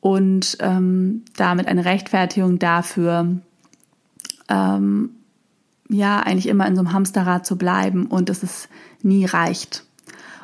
und 0.00 0.56
ähm, 0.60 1.24
damit 1.36 1.66
eine 1.66 1.84
Rechtfertigung 1.84 2.60
dafür, 2.60 3.38
ähm, 4.48 5.10
ja, 5.88 6.20
eigentlich 6.20 6.48
immer 6.48 6.66
in 6.66 6.76
so 6.76 6.82
einem 6.82 6.92
Hamsterrad 6.92 7.46
zu 7.46 7.56
bleiben 7.56 8.06
und 8.06 8.28
dass 8.28 8.42
es 8.42 8.68
nie 9.02 9.24
reicht. 9.24 9.84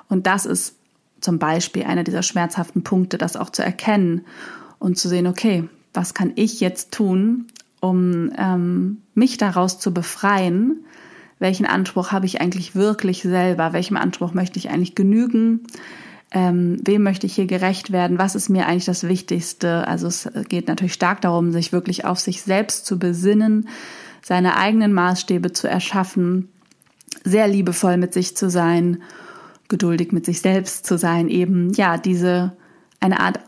Und 0.09 0.27
das 0.27 0.47
ist 0.47 0.77
zum 1.21 1.39
Beispiel 1.39 1.85
einer 1.85 2.05
dieser 2.05 2.23
schmerzhaften 2.23 2.83
Punkte, 2.83 3.19
das 3.19 3.37
auch 3.37 3.51
zu 3.51 3.63
erkennen 3.63 4.23
und 4.79 4.99
zu 4.99 5.09
sehen, 5.09 5.27
okay, 5.27 5.69
was 5.93 6.15
kann 6.15 6.33
ich 6.35 6.61
jetzt 6.61 6.93
tun, 6.93 7.47
um 7.81 8.33
ähm, 8.37 9.03
mich 9.15 9.37
daraus 9.37 9.79
zu 9.79 9.93
befreien? 9.95 10.85
Welchen 11.39 11.67
Anspruch 11.67 12.13
habe 12.13 12.27
ich 12.27 12.41
eigentlich 12.41 12.75
wirklich 12.75 13.23
selber? 13.23 13.73
Welchem 13.73 13.97
Anspruch 13.97 14.35
möchte 14.35 14.59
ich 14.59 14.71
eigentlich 14.71 14.95
genügen? 14.95 15.61
Ähm, 16.31 16.79
wem 16.85 17.03
möchte 17.03 17.27
ich 17.27 17.35
hier 17.35 17.47
gerecht 17.47 17.93
werden? 17.93 18.19
Was 18.19 18.35
ist 18.35 18.49
mir 18.49 18.67
eigentlich 18.67 18.87
das 18.87 19.07
Wichtigste? 19.07 19.87
Also 19.87 20.09
es 20.09 20.29
geht 20.49 20.69
natürlich 20.69 20.95
stark 20.95 21.21
darum, 21.21 21.53
sich 21.53 21.73
wirklich 21.73 22.05
auf 22.05 22.19
sich 22.19 22.43
selbst 22.43 22.87
zu 22.87 22.99
besinnen, 22.99 23.69
seine 24.25 24.57
eigenen 24.57 24.93
Maßstäbe 24.93 25.53
zu 25.53 25.69
erschaffen, 25.69 26.49
sehr 27.25 27.47
liebevoll 27.47 27.97
mit 27.97 28.15
sich 28.15 28.37
zu 28.37 28.49
sein, 28.49 29.03
geduldig 29.69 30.13
mit 30.13 30.25
sich 30.25 30.41
selbst 30.41 30.87
zu 30.87 30.99
sein, 30.99 31.29
eben 31.29 31.73
ja 31.75 31.99
diese 31.99 32.57
eine 33.01 33.21
Art 33.21 33.41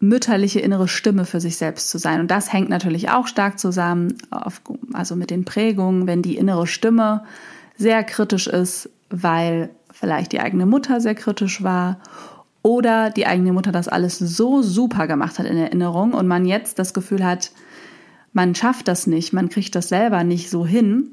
mütterliche 0.00 0.60
innere 0.60 0.88
Stimme 0.88 1.26
für 1.26 1.40
sich 1.40 1.56
selbst 1.56 1.90
zu 1.90 1.98
sein. 1.98 2.20
Und 2.20 2.30
das 2.30 2.52
hängt 2.52 2.70
natürlich 2.70 3.10
auch 3.10 3.26
stark 3.26 3.58
zusammen, 3.58 4.16
auf, 4.30 4.62
also 4.92 5.14
mit 5.14 5.30
den 5.30 5.44
Prägungen, 5.44 6.06
wenn 6.06 6.22
die 6.22 6.36
innere 6.36 6.66
Stimme 6.66 7.22
sehr 7.76 8.02
kritisch 8.02 8.46
ist, 8.46 8.90
weil 9.10 9.70
vielleicht 9.92 10.32
die 10.32 10.40
eigene 10.40 10.66
Mutter 10.66 11.00
sehr 11.00 11.14
kritisch 11.14 11.62
war 11.62 12.00
oder 12.62 13.10
die 13.10 13.26
eigene 13.26 13.52
Mutter 13.52 13.72
das 13.72 13.88
alles 13.88 14.18
so 14.18 14.62
super 14.62 15.06
gemacht 15.06 15.38
hat 15.38 15.46
in 15.46 15.56
Erinnerung 15.56 16.14
und 16.14 16.26
man 16.26 16.46
jetzt 16.46 16.78
das 16.78 16.94
Gefühl 16.94 17.24
hat, 17.24 17.52
man 18.32 18.54
schafft 18.54 18.88
das 18.88 19.06
nicht, 19.06 19.32
man 19.32 19.48
kriegt 19.48 19.74
das 19.74 19.88
selber 19.88 20.24
nicht 20.24 20.50
so 20.50 20.66
hin, 20.66 21.10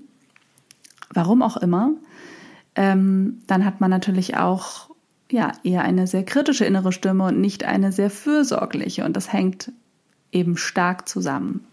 warum 1.14 1.42
auch 1.42 1.58
immer, 1.58 1.92
ähm, 2.76 3.42
dann 3.48 3.66
hat 3.66 3.82
man 3.82 3.90
natürlich 3.90 4.38
auch 4.38 4.90
ja 5.32 5.52
eher 5.64 5.82
eine 5.82 6.08
sehr 6.08 6.24
kritische 6.24 6.66
innere 6.66 6.92
Stimme 6.92 7.26
und 7.26 7.42
nicht 7.42 7.64
eine 7.64 7.92
sehr 7.92 8.10
fürsorgliche. 8.10 9.04
Und 9.04 9.18
das 9.18 9.34
hängt 9.34 9.72
eben 10.32 10.58
stark 10.58 11.10
zusammen. 11.10 11.66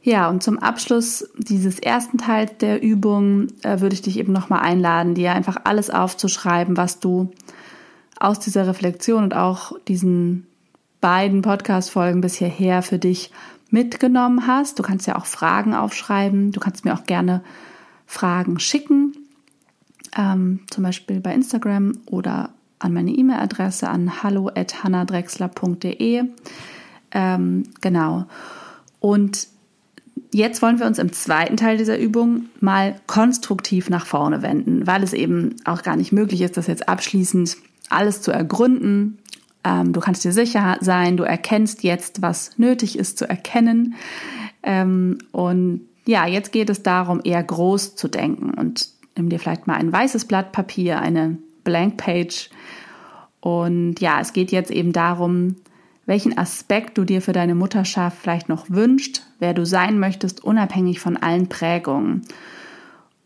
Ja, 0.00 0.30
und 0.30 0.42
zum 0.42 0.58
Abschluss 0.58 1.28
dieses 1.36 1.80
ersten 1.80 2.18
Teils 2.18 2.52
der 2.60 2.82
Übung 2.82 3.48
äh, 3.62 3.80
würde 3.80 3.94
ich 3.94 4.02
dich 4.02 4.18
eben 4.18 4.32
nochmal 4.32 4.60
einladen, 4.60 5.14
dir 5.14 5.32
einfach 5.32 5.56
alles 5.64 5.90
aufzuschreiben, 5.90 6.76
was 6.76 7.00
du 7.00 7.32
aus 8.18 8.38
dieser 8.38 8.66
Reflexion 8.66 9.24
und 9.24 9.34
auch 9.34 9.72
diesen 9.86 10.46
beiden 11.00 11.42
Podcast-Folgen 11.42 12.20
bis 12.20 12.36
hierher 12.36 12.82
für 12.82 12.98
dich 12.98 13.30
mitgenommen 13.70 14.46
hast. 14.46 14.78
Du 14.78 14.82
kannst 14.82 15.06
ja 15.06 15.16
auch 15.16 15.26
Fragen 15.26 15.74
aufschreiben. 15.74 16.52
Du 16.52 16.60
kannst 16.60 16.84
mir 16.84 16.94
auch 16.94 17.04
gerne 17.04 17.42
Fragen 18.06 18.58
schicken, 18.58 19.12
ähm, 20.16 20.60
zum 20.70 20.84
Beispiel 20.84 21.20
bei 21.20 21.34
Instagram 21.34 21.92
oder 22.06 22.50
an 22.78 22.94
meine 22.94 23.10
E-Mail-Adresse 23.10 23.88
an 23.88 24.22
hallo@hannadrexler.de. 24.22 26.24
Ähm, 27.10 27.62
genau. 27.80 28.26
Und 29.00 29.48
jetzt 30.32 30.62
wollen 30.62 30.78
wir 30.78 30.86
uns 30.86 30.98
im 30.98 31.12
zweiten 31.12 31.56
Teil 31.56 31.76
dieser 31.76 31.98
Übung 31.98 32.46
mal 32.60 33.00
konstruktiv 33.06 33.90
nach 33.90 34.06
vorne 34.06 34.42
wenden, 34.42 34.86
weil 34.86 35.02
es 35.02 35.12
eben 35.12 35.56
auch 35.64 35.82
gar 35.82 35.96
nicht 35.96 36.12
möglich 36.12 36.42
ist, 36.42 36.56
das 36.56 36.66
jetzt 36.66 36.88
abschließend 36.88 37.56
alles 37.88 38.22
zu 38.22 38.30
ergründen. 38.30 39.18
Ähm, 39.64 39.92
du 39.92 40.00
kannst 40.00 40.24
dir 40.24 40.32
sicher 40.32 40.78
sein, 40.80 41.16
du 41.16 41.24
erkennst 41.24 41.82
jetzt, 41.82 42.22
was 42.22 42.58
nötig 42.58 42.98
ist 42.98 43.18
zu 43.18 43.28
erkennen. 43.28 43.94
Ähm, 44.62 45.18
und 45.32 45.82
ja, 46.06 46.26
jetzt 46.26 46.52
geht 46.52 46.70
es 46.70 46.82
darum, 46.82 47.20
eher 47.22 47.42
groß 47.42 47.96
zu 47.96 48.08
denken 48.08 48.54
und 48.54 48.88
nimm 49.16 49.28
dir 49.28 49.38
vielleicht 49.38 49.66
mal 49.66 49.74
ein 49.74 49.92
weißes 49.92 50.24
Blatt 50.26 50.52
Papier, 50.52 51.00
eine 51.00 51.38
Blank 51.64 51.96
Page 51.96 52.50
und 53.40 54.00
ja, 54.00 54.20
es 54.20 54.32
geht 54.32 54.52
jetzt 54.52 54.70
eben 54.70 54.92
darum, 54.92 55.56
welchen 56.06 56.36
Aspekt 56.38 56.98
du 56.98 57.04
dir 57.04 57.22
für 57.22 57.32
deine 57.32 57.54
Mutterschaft 57.54 58.18
vielleicht 58.18 58.48
noch 58.48 58.70
wünscht, 58.70 59.22
wer 59.38 59.54
du 59.54 59.66
sein 59.66 59.98
möchtest, 59.98 60.42
unabhängig 60.42 61.00
von 61.00 61.16
allen 61.16 61.48
Prägungen. 61.48 62.22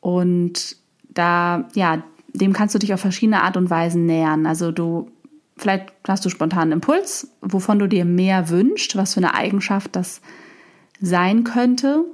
Und 0.00 0.76
da, 1.08 1.68
ja, 1.74 2.02
dem 2.34 2.52
kannst 2.52 2.74
du 2.74 2.78
dich 2.78 2.92
auf 2.92 3.00
verschiedene 3.00 3.42
Art 3.42 3.56
und 3.56 3.70
Weisen 3.70 4.06
nähern. 4.06 4.46
Also 4.46 4.72
du, 4.72 5.10
vielleicht 5.56 5.92
hast 6.06 6.24
du 6.24 6.28
spontan 6.28 6.62
einen 6.62 6.72
Impuls, 6.72 7.28
wovon 7.40 7.78
du 7.78 7.86
dir 7.86 8.04
mehr 8.04 8.48
wünschst, 8.48 8.96
was 8.96 9.14
für 9.14 9.20
eine 9.20 9.34
Eigenschaft 9.34 9.94
das 9.96 10.20
sein 11.00 11.44
könnte. 11.44 12.04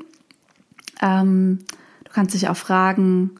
Ähm, 1.00 1.60
du 2.04 2.12
kannst 2.12 2.34
dich 2.34 2.48
auch 2.48 2.56
fragen, 2.56 3.32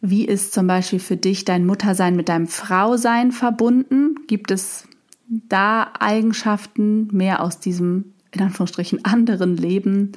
wie 0.00 0.24
ist 0.24 0.52
zum 0.52 0.66
Beispiel 0.66 1.00
für 1.00 1.16
dich 1.16 1.44
dein 1.44 1.66
Muttersein 1.66 2.16
mit 2.16 2.28
deinem 2.28 2.46
Frausein 2.46 3.32
verbunden? 3.32 4.14
Gibt 4.26 4.50
es 4.50 4.88
da 5.28 5.92
Eigenschaften 5.98 7.08
mehr 7.12 7.42
aus 7.42 7.60
diesem, 7.60 8.14
in 8.32 8.42
Anführungsstrichen, 8.42 9.04
anderen 9.04 9.56
Leben, 9.56 10.12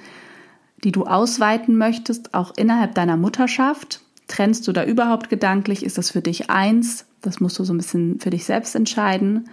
die 0.83 0.91
du 0.91 1.05
ausweiten 1.05 1.75
möchtest, 1.75 2.33
auch 2.33 2.53
innerhalb 2.55 2.95
deiner 2.95 3.17
Mutterschaft? 3.17 4.01
Trennst 4.27 4.67
du 4.67 4.71
da 4.71 4.85
überhaupt 4.85 5.29
gedanklich? 5.29 5.83
Ist 5.83 5.97
das 5.97 6.11
für 6.11 6.21
dich 6.21 6.49
eins? 6.49 7.05
Das 7.23 7.39
musst 7.39 7.57
du 7.57 7.63
so 7.63 7.73
ein 7.73 7.77
bisschen 7.77 8.19
für 8.19 8.29
dich 8.29 8.45
selbst 8.45 8.75
entscheiden. 8.75 9.49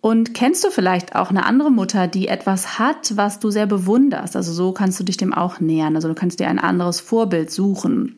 Und 0.00 0.34
kennst 0.34 0.64
du 0.64 0.70
vielleicht 0.70 1.14
auch 1.14 1.30
eine 1.30 1.44
andere 1.46 1.70
Mutter, 1.70 2.08
die 2.08 2.28
etwas 2.28 2.78
hat, 2.78 3.16
was 3.16 3.38
du 3.38 3.50
sehr 3.50 3.66
bewunderst? 3.66 4.34
Also 4.34 4.52
so 4.52 4.72
kannst 4.72 4.98
du 4.98 5.04
dich 5.04 5.16
dem 5.16 5.32
auch 5.32 5.60
nähern. 5.60 5.94
Also 5.94 6.08
du 6.08 6.14
kannst 6.14 6.40
dir 6.40 6.48
ein 6.48 6.58
anderes 6.58 7.00
Vorbild 7.00 7.50
suchen 7.50 8.16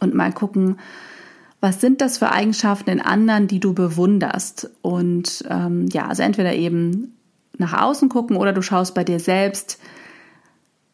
und 0.00 0.14
mal 0.14 0.32
gucken, 0.32 0.78
was 1.60 1.80
sind 1.80 2.00
das 2.00 2.18
für 2.18 2.30
Eigenschaften 2.30 2.90
in 2.90 3.00
anderen, 3.00 3.48
die 3.48 3.60
du 3.60 3.72
bewunderst? 3.72 4.70
Und 4.82 5.44
ähm, 5.48 5.86
ja, 5.92 6.06
also 6.06 6.22
entweder 6.22 6.54
eben 6.54 7.16
nach 7.58 7.82
außen 7.82 8.08
gucken 8.08 8.36
oder 8.36 8.52
du 8.52 8.62
schaust 8.62 8.94
bei 8.94 9.02
dir 9.04 9.18
selbst, 9.18 9.78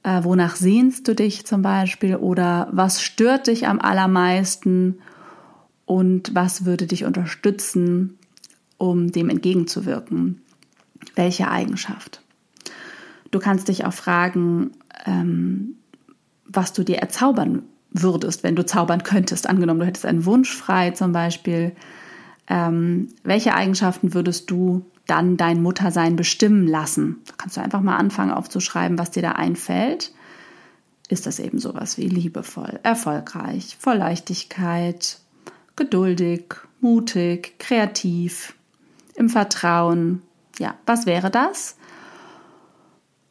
Äh, 0.04 0.24
wonach 0.24 0.56
sehnst 0.56 1.06
du 1.06 1.14
dich 1.14 1.46
zum 1.46 1.62
Beispiel? 1.62 2.16
Oder 2.16 2.66
was 2.72 3.00
stört 3.00 3.46
dich 3.46 3.68
am 3.68 3.78
allermeisten? 3.78 4.98
Und 5.92 6.34
was 6.34 6.64
würde 6.64 6.86
dich 6.86 7.04
unterstützen, 7.04 8.16
um 8.78 9.12
dem 9.12 9.28
entgegenzuwirken? 9.28 10.40
Welche 11.16 11.50
Eigenschaft? 11.50 12.22
Du 13.30 13.38
kannst 13.38 13.68
dich 13.68 13.84
auch 13.84 13.92
fragen, 13.92 14.70
ähm, 15.04 15.74
was 16.46 16.72
du 16.72 16.82
dir 16.82 16.96
erzaubern 16.96 17.64
würdest, 17.90 18.42
wenn 18.42 18.56
du 18.56 18.64
zaubern 18.64 19.02
könntest. 19.02 19.46
Angenommen, 19.46 19.80
du 19.80 19.86
hättest 19.86 20.06
einen 20.06 20.24
Wunsch 20.24 20.56
frei 20.56 20.92
zum 20.92 21.12
Beispiel. 21.12 21.72
Ähm, 22.48 23.08
welche 23.22 23.54
Eigenschaften 23.54 24.14
würdest 24.14 24.50
du 24.50 24.86
dann 25.06 25.36
dein 25.36 25.62
Muttersein 25.62 26.16
bestimmen 26.16 26.66
lassen? 26.66 27.18
Da 27.26 27.34
kannst 27.36 27.58
du 27.58 27.60
einfach 27.60 27.82
mal 27.82 27.98
anfangen 27.98 28.32
aufzuschreiben, 28.32 28.98
was 28.98 29.10
dir 29.10 29.20
da 29.20 29.32
einfällt. 29.32 30.14
Ist 31.10 31.26
das 31.26 31.38
eben 31.38 31.58
sowas 31.58 31.98
wie 31.98 32.08
liebevoll, 32.08 32.80
erfolgreich, 32.82 33.76
voll 33.78 33.96
Leichtigkeit, 33.96 35.18
geduldig, 35.76 36.54
mutig, 36.80 37.58
kreativ, 37.58 38.54
im 39.14 39.28
Vertrauen? 39.28 40.22
Ja, 40.58 40.74
was 40.86 41.06
wäre 41.06 41.30
das? 41.30 41.76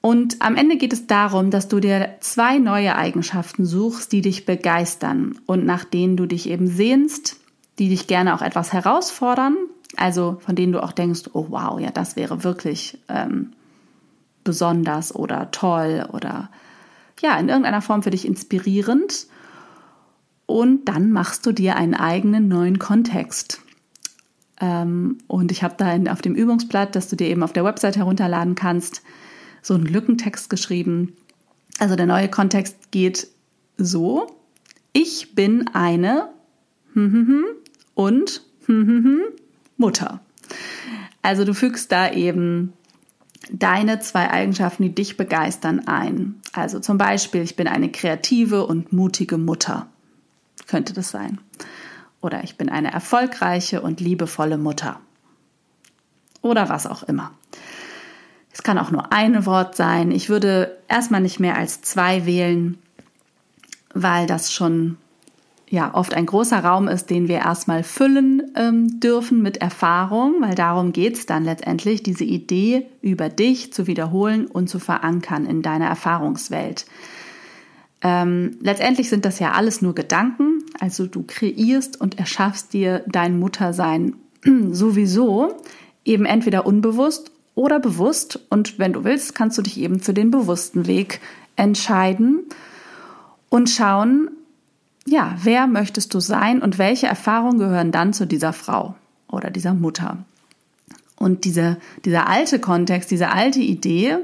Und 0.02 0.42
am 0.42 0.56
Ende 0.56 0.78
geht 0.78 0.94
es 0.94 1.06
darum, 1.06 1.52
dass 1.52 1.68
du 1.68 1.80
dir 1.80 2.16
zwei 2.22 2.58
neue 2.58 2.96
Eigenschaften 2.96 3.66
suchst, 3.66 4.12
die 4.12 4.22
dich 4.22 4.46
begeistern 4.48 5.40
und 5.46 5.64
nach 5.66 5.84
denen 5.84 6.18
du 6.18 6.26
dich 6.26 6.50
eben 6.50 6.68
sehnst, 6.68 7.40
die 7.78 7.90
dich 7.90 8.08
gerne 8.08 8.34
auch 8.34 8.42
etwas 8.42 8.74
herausfordern, 8.74 9.56
also 9.98 10.38
von 10.44 10.56
denen 10.56 10.74
du 10.74 10.82
auch 10.82 10.92
denkst, 10.92 11.30
oh 11.34 11.48
wow, 11.50 11.80
ja, 11.80 11.92
das 11.92 12.16
wäre 12.16 12.44
wirklich 12.44 12.98
ähm, 13.10 13.52
besonders 14.44 15.14
oder 15.14 15.52
toll 15.52 16.08
oder 16.12 16.50
ja, 17.22 17.38
in 17.38 17.50
irgendeiner 17.50 17.84
Form 17.84 18.02
für 18.02 18.10
dich 18.10 18.26
inspirierend. 18.26 19.28
Und 20.52 20.86
dann 20.86 21.12
machst 21.12 21.46
du 21.46 21.54
dir 21.54 21.78
einen 21.78 21.94
eigenen 21.94 22.50
neuen 22.50 22.78
Kontext. 22.78 23.62
Ähm, 24.60 25.20
und 25.28 25.52
ich 25.52 25.64
habe 25.64 25.76
da 25.78 25.96
auf 26.12 26.22
dem 26.22 26.36
Übungsblatt, 26.36 26.96
das 26.96 27.08
du 27.08 27.16
dir 27.16 27.28
eben 27.28 27.42
auf 27.42 27.54
der 27.54 27.64
Website 27.64 27.96
herunterladen 27.96 28.56
kannst, 28.56 29.02
so 29.62 29.76
einen 29.76 29.86
Lückentext 29.86 30.50
geschrieben. 30.50 31.14
Also 31.80 31.96
der 31.96 32.06
neue 32.06 32.28
Kontext 32.28 32.92
geht 32.92 33.28
so. 33.78 34.28
Ich 34.94 35.36
bin 35.36 35.68
eine 35.74 36.30
und 37.96 38.42
Mutter. 39.78 40.20
Also 41.22 41.46
du 41.46 41.54
fügst 41.54 41.92
da 41.94 42.12
eben 42.12 42.74
deine 43.50 44.00
zwei 44.02 44.30
Eigenschaften, 44.30 44.84
die 44.84 44.94
dich 44.94 45.16
begeistern, 45.16 45.88
ein. 45.88 46.36
Also 46.52 46.80
zum 46.80 46.98
Beispiel, 46.98 47.42
ich 47.42 47.56
bin 47.56 47.68
eine 47.68 47.90
kreative 47.90 48.66
und 48.66 48.92
mutige 48.92 49.38
Mutter. 49.38 49.88
Könnte 50.68 50.94
das 50.94 51.12
sein. 51.12 51.40
Oder 52.22 52.44
ich 52.44 52.58
bin 52.58 52.70
eine 52.70 52.92
erfolgreiche 52.92 53.82
und 53.82 54.00
liebevolle 54.00 54.58
Mutter. 54.58 55.00
Oder 56.42 56.70
was 56.70 56.88
auch 56.88 57.04
immer. 57.04 57.32
Es 58.54 58.64
kann 58.64 58.78
auch 58.78 58.92
nur 58.92 59.12
ein 59.12 59.46
Wort 59.46 59.76
sein. 59.76 60.12
Ich 60.12 60.30
würde 60.30 60.78
erstmal 60.88 61.22
nicht 61.22 61.40
mehr 61.40 61.58
als 61.58 61.82
zwei 61.82 62.26
wählen, 62.26 62.78
weil 63.94 64.28
das 64.28 64.52
schon 64.52 64.98
ja 65.70 65.94
oft 65.94 66.14
ein 66.14 66.26
großer 66.26 66.64
Raum 66.64 66.88
ist, 66.88 67.10
den 67.10 67.28
wir 67.30 67.38
erstmal 67.38 67.84
füllen 67.84 68.52
ähm, 68.56 69.00
dürfen 69.00 69.42
mit 69.42 69.58
Erfahrung, 69.58 70.36
weil 70.42 70.54
darum 70.54 70.92
geht 70.92 71.16
es 71.16 71.26
dann 71.26 71.46
letztendlich, 71.46 72.04
diese 72.04 72.26
Idee 72.26 72.86
über 73.02 73.30
dich 73.30 73.72
zu 73.72 73.88
wiederholen 73.88 74.48
und 74.48 74.70
zu 74.70 74.80
verankern 74.80 75.46
in 75.46 75.62
deiner 75.62 75.88
Erfahrungswelt. 75.88 76.86
Ähm, 78.04 78.58
letztendlich 78.62 79.10
sind 79.10 79.26
das 79.26 79.40
ja 79.40 79.52
alles 79.52 79.82
nur 79.82 79.94
Gedanken, 79.94 80.64
also 80.80 81.06
du 81.06 81.24
kreierst 81.24 82.02
und 82.02 82.18
erschaffst 82.18 82.74
dir 82.74 83.04
dein 83.08 83.38
Muttersein 83.38 84.16
sowieso 84.72 85.58
eben 86.04 86.26
entweder 86.26 86.66
unbewusst 86.66 87.32
oder 87.54 87.80
bewusst. 87.80 88.40
Und 88.50 88.80
wenn 88.80 88.94
du 88.94 89.04
willst, 89.04 89.36
kannst 89.36 89.58
du 89.58 89.62
dich 89.62 89.80
eben 89.80 90.00
für 90.00 90.14
den 90.14 90.32
bewussten 90.32 90.88
Weg 90.88 91.22
entscheiden 91.56 92.40
und 93.50 93.70
schauen, 93.70 94.32
ja, 95.06 95.36
wer 95.44 95.68
möchtest 95.68 96.14
du 96.14 96.20
sein 96.20 96.62
und 96.62 96.78
welche 96.78 97.08
Erfahrungen 97.08 97.60
gehören 97.60 97.92
dann 97.92 98.14
zu 98.14 98.26
dieser 98.26 98.54
Frau 98.54 98.96
oder 99.28 99.50
dieser 99.50 99.74
Mutter. 99.74 100.18
Und 101.18 101.46
diese, 101.46 101.78
dieser 102.04 102.28
alte 102.28 102.60
Kontext, 102.60 103.12
diese 103.12 103.30
alte 103.30 103.60
Idee, 103.60 104.18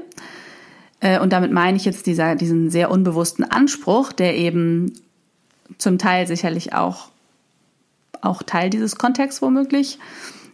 und 1.20 1.32
damit 1.32 1.52
meine 1.52 1.76
ich 1.76 1.84
jetzt 1.84 2.06
dieser, 2.06 2.34
diesen 2.34 2.70
sehr 2.70 2.90
unbewussten 2.90 3.44
Anspruch, 3.44 4.12
der 4.12 4.36
eben 4.36 4.92
zum 5.78 5.98
Teil 5.98 6.26
sicherlich 6.26 6.72
auch, 6.72 7.08
auch 8.20 8.42
Teil 8.42 8.70
dieses 8.70 8.96
Kontexts 8.96 9.42
womöglich 9.42 9.98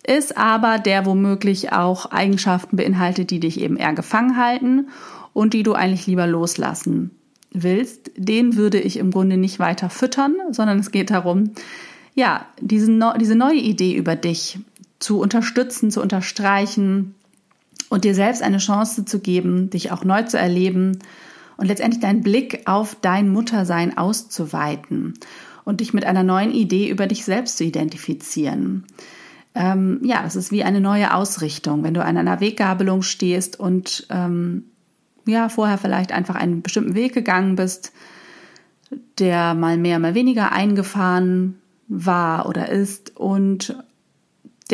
ist, 0.06 0.36
aber 0.36 0.78
der 0.78 1.06
womöglich 1.06 1.72
auch 1.72 2.06
Eigenschaften 2.06 2.76
beinhaltet, 2.76 3.30
die 3.30 3.40
dich 3.40 3.60
eben 3.60 3.76
eher 3.76 3.94
gefangen 3.94 4.36
halten 4.36 4.88
und 5.32 5.54
die 5.54 5.62
du 5.62 5.72
eigentlich 5.72 6.06
lieber 6.06 6.26
loslassen 6.26 7.10
willst, 7.52 8.10
den 8.16 8.56
würde 8.56 8.80
ich 8.80 8.98
im 8.98 9.12
Grunde 9.12 9.36
nicht 9.36 9.58
weiter 9.58 9.88
füttern, 9.88 10.34
sondern 10.50 10.78
es 10.78 10.90
geht 10.90 11.10
darum, 11.10 11.52
ja, 12.14 12.46
diesen, 12.60 13.02
diese 13.18 13.34
neue 13.34 13.58
Idee 13.58 13.94
über 13.94 14.14
dich 14.14 14.58
zu 14.98 15.20
unterstützen, 15.20 15.90
zu 15.90 16.02
unterstreichen 16.02 17.14
und 17.90 18.04
dir 18.04 18.14
selbst 18.14 18.42
eine 18.42 18.58
Chance 18.58 19.04
zu 19.04 19.20
geben, 19.20 19.70
dich 19.70 19.92
auch 19.92 20.04
neu 20.04 20.22
zu 20.22 20.38
erleben 20.38 20.98
und 21.56 21.66
letztendlich 21.66 22.00
deinen 22.00 22.22
Blick 22.22 22.62
auf 22.66 22.96
dein 23.00 23.28
Muttersein 23.28 23.96
auszuweiten 23.96 25.14
und 25.64 25.80
dich 25.80 25.94
mit 25.94 26.04
einer 26.04 26.22
neuen 26.22 26.52
Idee 26.52 26.88
über 26.88 27.06
dich 27.06 27.24
selbst 27.24 27.58
zu 27.58 27.64
identifizieren 27.64 28.84
ähm, 29.54 30.00
ja, 30.02 30.22
das 30.22 30.36
ist 30.36 30.50
wie 30.50 30.64
eine 30.64 30.80
neue 30.80 31.14
Ausrichtung. 31.14 31.84
Wenn 31.84 31.94
du 31.94 32.04
an 32.04 32.16
einer 32.16 32.40
Weggabelung 32.40 33.02
stehst 33.02 33.58
und 33.58 34.06
ähm, 34.10 34.64
ja, 35.26 35.48
vorher 35.48 35.78
vielleicht 35.78 36.12
einfach 36.12 36.34
einen 36.34 36.62
bestimmten 36.62 36.94
Weg 36.94 37.14
gegangen 37.14 37.56
bist, 37.56 37.92
der 39.18 39.54
mal 39.54 39.78
mehr, 39.78 39.98
mal 39.98 40.14
weniger 40.14 40.52
eingefahren 40.52 41.60
war 41.86 42.48
oder 42.48 42.68
ist 42.68 43.16
und 43.16 43.76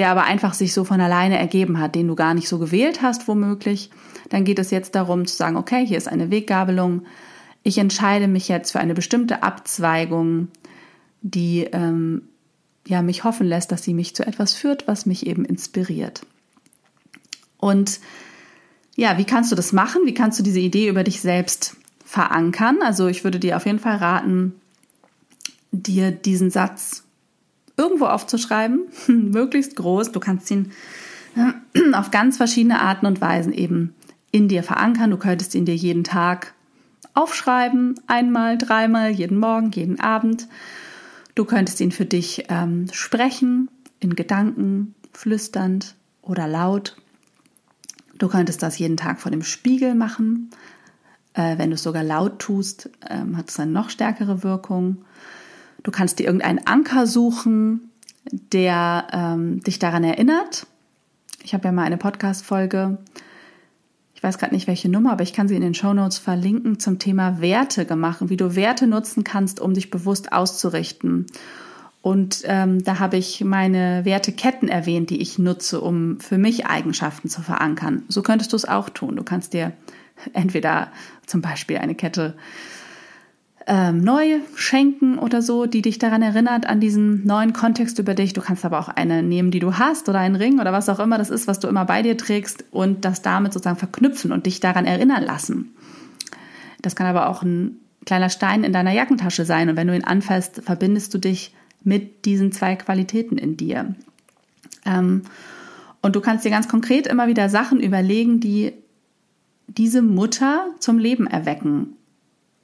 der 0.00 0.08
aber 0.08 0.24
einfach 0.24 0.54
sich 0.54 0.72
so 0.72 0.84
von 0.84 0.98
alleine 0.98 1.38
ergeben 1.38 1.78
hat, 1.78 1.94
den 1.94 2.08
du 2.08 2.14
gar 2.14 2.32
nicht 2.32 2.48
so 2.48 2.58
gewählt 2.58 3.02
hast, 3.02 3.28
womöglich, 3.28 3.90
dann 4.30 4.44
geht 4.44 4.58
es 4.58 4.70
jetzt 4.70 4.94
darum 4.94 5.26
zu 5.26 5.36
sagen, 5.36 5.58
okay, 5.58 5.86
hier 5.86 5.98
ist 5.98 6.08
eine 6.08 6.30
Weggabelung, 6.30 7.02
ich 7.64 7.76
entscheide 7.76 8.26
mich 8.26 8.48
jetzt 8.48 8.72
für 8.72 8.80
eine 8.80 8.94
bestimmte 8.94 9.42
Abzweigung, 9.42 10.48
die 11.20 11.64
ähm, 11.64 12.22
ja, 12.86 13.02
mich 13.02 13.24
hoffen 13.24 13.46
lässt, 13.46 13.72
dass 13.72 13.82
sie 13.82 13.92
mich 13.92 14.16
zu 14.16 14.26
etwas 14.26 14.54
führt, 14.54 14.88
was 14.88 15.04
mich 15.04 15.26
eben 15.26 15.44
inspiriert. 15.44 16.22
Und 17.58 18.00
ja, 18.96 19.18
wie 19.18 19.26
kannst 19.26 19.52
du 19.52 19.54
das 19.54 19.74
machen? 19.74 20.00
Wie 20.06 20.14
kannst 20.14 20.38
du 20.38 20.42
diese 20.42 20.60
Idee 20.60 20.88
über 20.88 21.04
dich 21.04 21.20
selbst 21.20 21.76
verankern? 22.06 22.78
Also 22.82 23.06
ich 23.08 23.22
würde 23.22 23.38
dir 23.38 23.58
auf 23.58 23.66
jeden 23.66 23.80
Fall 23.80 23.96
raten, 23.96 24.54
dir 25.72 26.10
diesen 26.10 26.50
Satz 26.50 27.04
irgendwo 27.80 28.04
aufzuschreiben, 28.04 28.82
möglichst 29.08 29.74
groß. 29.76 30.12
Du 30.12 30.20
kannst 30.20 30.50
ihn 30.50 30.72
auf 31.94 32.10
ganz 32.10 32.36
verschiedene 32.36 32.80
Arten 32.80 33.06
und 33.06 33.20
Weisen 33.20 33.52
eben 33.52 33.94
in 34.30 34.48
dir 34.48 34.62
verankern. 34.62 35.10
Du 35.10 35.16
könntest 35.16 35.54
ihn 35.54 35.64
dir 35.64 35.74
jeden 35.74 36.04
Tag 36.04 36.54
aufschreiben, 37.14 37.98
einmal, 38.06 38.58
dreimal, 38.58 39.10
jeden 39.10 39.38
Morgen, 39.38 39.70
jeden 39.72 39.98
Abend. 39.98 40.46
Du 41.34 41.44
könntest 41.44 41.80
ihn 41.80 41.92
für 41.92 42.04
dich 42.04 42.44
ähm, 42.48 42.86
sprechen, 42.92 43.70
in 43.98 44.14
Gedanken, 44.14 44.94
flüsternd 45.12 45.94
oder 46.22 46.46
laut. 46.46 46.96
Du 48.18 48.28
könntest 48.28 48.62
das 48.62 48.78
jeden 48.78 48.96
Tag 48.96 49.20
vor 49.20 49.30
dem 49.30 49.42
Spiegel 49.42 49.94
machen. 49.94 50.50
Äh, 51.32 51.56
wenn 51.58 51.70
du 51.70 51.74
es 51.74 51.82
sogar 51.82 52.04
laut 52.04 52.38
tust, 52.38 52.90
ähm, 53.08 53.36
hat 53.36 53.48
es 53.48 53.58
eine 53.58 53.70
noch 53.70 53.90
stärkere 53.90 54.42
Wirkung. 54.42 54.98
Du 55.82 55.90
kannst 55.90 56.18
dir 56.18 56.26
irgendeinen 56.26 56.66
Anker 56.66 57.06
suchen, 57.06 57.90
der 58.30 59.06
ähm, 59.12 59.62
dich 59.62 59.78
daran 59.78 60.04
erinnert. 60.04 60.66
Ich 61.42 61.54
habe 61.54 61.64
ja 61.64 61.72
mal 61.72 61.84
eine 61.84 61.96
Podcast-Folge 61.96 62.98
ich 64.20 64.24
weiß 64.24 64.36
gerade 64.36 64.54
nicht 64.54 64.66
welche 64.66 64.90
Nummer, 64.90 65.12
aber 65.12 65.22
ich 65.22 65.32
kann 65.32 65.48
sie 65.48 65.56
in 65.56 65.62
den 65.62 65.72
Show 65.72 65.94
Notes 65.94 66.18
verlinken 66.18 66.78
zum 66.78 66.98
Thema 66.98 67.40
Werte 67.40 67.86
gemacht 67.86 68.18
wie 68.20 68.36
du 68.36 68.54
Werte 68.54 68.86
nutzen 68.86 69.24
kannst, 69.24 69.60
um 69.60 69.72
dich 69.72 69.88
bewusst 69.88 70.34
auszurichten. 70.34 71.24
Und 72.02 72.42
ähm, 72.44 72.84
da 72.84 72.98
habe 72.98 73.16
ich 73.16 73.42
meine 73.42 74.04
Werteketten 74.04 74.68
erwähnt, 74.68 75.08
die 75.08 75.22
ich 75.22 75.38
nutze, 75.38 75.80
um 75.80 76.20
für 76.20 76.36
mich 76.36 76.66
Eigenschaften 76.66 77.30
zu 77.30 77.40
verankern. 77.40 78.02
So 78.08 78.20
könntest 78.20 78.52
du 78.52 78.56
es 78.56 78.66
auch 78.66 78.90
tun. 78.90 79.16
Du 79.16 79.22
kannst 79.22 79.54
dir 79.54 79.72
entweder 80.34 80.92
zum 81.24 81.40
Beispiel 81.40 81.78
eine 81.78 81.94
Kette 81.94 82.34
ähm, 83.72 84.02
neu 84.02 84.40
schenken 84.56 85.16
oder 85.16 85.42
so, 85.42 85.66
die 85.66 85.80
dich 85.80 86.00
daran 86.00 86.22
erinnert, 86.22 86.66
an 86.66 86.80
diesen 86.80 87.24
neuen 87.24 87.52
Kontext 87.52 88.00
über 88.00 88.14
dich. 88.14 88.32
Du 88.32 88.40
kannst 88.40 88.64
aber 88.64 88.80
auch 88.80 88.88
eine 88.88 89.22
nehmen, 89.22 89.52
die 89.52 89.60
du 89.60 89.74
hast 89.74 90.08
oder 90.08 90.18
einen 90.18 90.34
Ring 90.34 90.58
oder 90.58 90.72
was 90.72 90.88
auch 90.88 90.98
immer 90.98 91.18
das 91.18 91.30
ist, 91.30 91.46
was 91.46 91.60
du 91.60 91.68
immer 91.68 91.84
bei 91.84 92.02
dir 92.02 92.16
trägst 92.16 92.64
und 92.72 93.04
das 93.04 93.22
damit 93.22 93.52
sozusagen 93.52 93.78
verknüpfen 93.78 94.32
und 94.32 94.46
dich 94.46 94.58
daran 94.58 94.86
erinnern 94.86 95.22
lassen. 95.22 95.70
Das 96.82 96.96
kann 96.96 97.06
aber 97.06 97.28
auch 97.28 97.44
ein 97.44 97.76
kleiner 98.06 98.28
Stein 98.28 98.64
in 98.64 98.72
deiner 98.72 98.90
Jackentasche 98.90 99.44
sein. 99.44 99.68
Und 99.68 99.76
wenn 99.76 99.86
du 99.86 99.94
ihn 99.94 100.02
anfasst, 100.02 100.62
verbindest 100.64 101.14
du 101.14 101.18
dich 101.18 101.54
mit 101.84 102.24
diesen 102.24 102.50
zwei 102.50 102.74
Qualitäten 102.74 103.38
in 103.38 103.56
dir. 103.56 103.94
Ähm, 104.84 105.22
und 106.02 106.16
du 106.16 106.20
kannst 106.20 106.44
dir 106.44 106.50
ganz 106.50 106.66
konkret 106.66 107.06
immer 107.06 107.28
wieder 107.28 107.48
Sachen 107.48 107.78
überlegen, 107.78 108.40
die 108.40 108.72
diese 109.68 110.02
Mutter 110.02 110.66
zum 110.80 110.98
Leben 110.98 111.28
erwecken. 111.28 111.92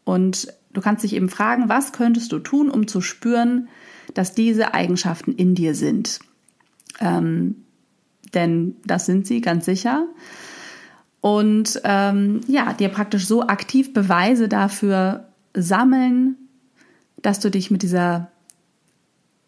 Und 0.03 0.49
du 0.77 0.83
kannst 0.83 1.03
dich 1.03 1.15
eben 1.15 1.29
fragen, 1.29 1.69
was 1.69 1.93
könntest 1.93 2.33
du 2.33 2.39
tun, 2.39 2.71
um 2.71 2.87
zu 2.87 3.01
spüren, 3.01 3.69
dass 4.15 4.35
diese 4.35 4.75
Eigenschaften 4.75 5.33
in 5.33 5.55
dir 5.55 5.75
sind. 5.75 6.21
Ähm, 7.01 7.65
denn 8.35 8.77
das 8.85 9.07
sind 9.07 9.27
sie 9.27 9.41
ganz 9.41 9.65
sicher. 9.65 10.07
Und 11.21 11.81
ähm, 11.85 12.43
ja, 12.47 12.73
dir 12.75 12.89
praktisch 12.91 13.27
so 13.27 13.47
aktiv 13.47 13.93
Beweise 13.93 14.49
dafür 14.49 15.29
sammeln, 15.55 16.37
dass 17.23 17.41
du 17.41 17.51
dich 17.51 17.71
mit 17.71 17.83
dieser 17.83 18.31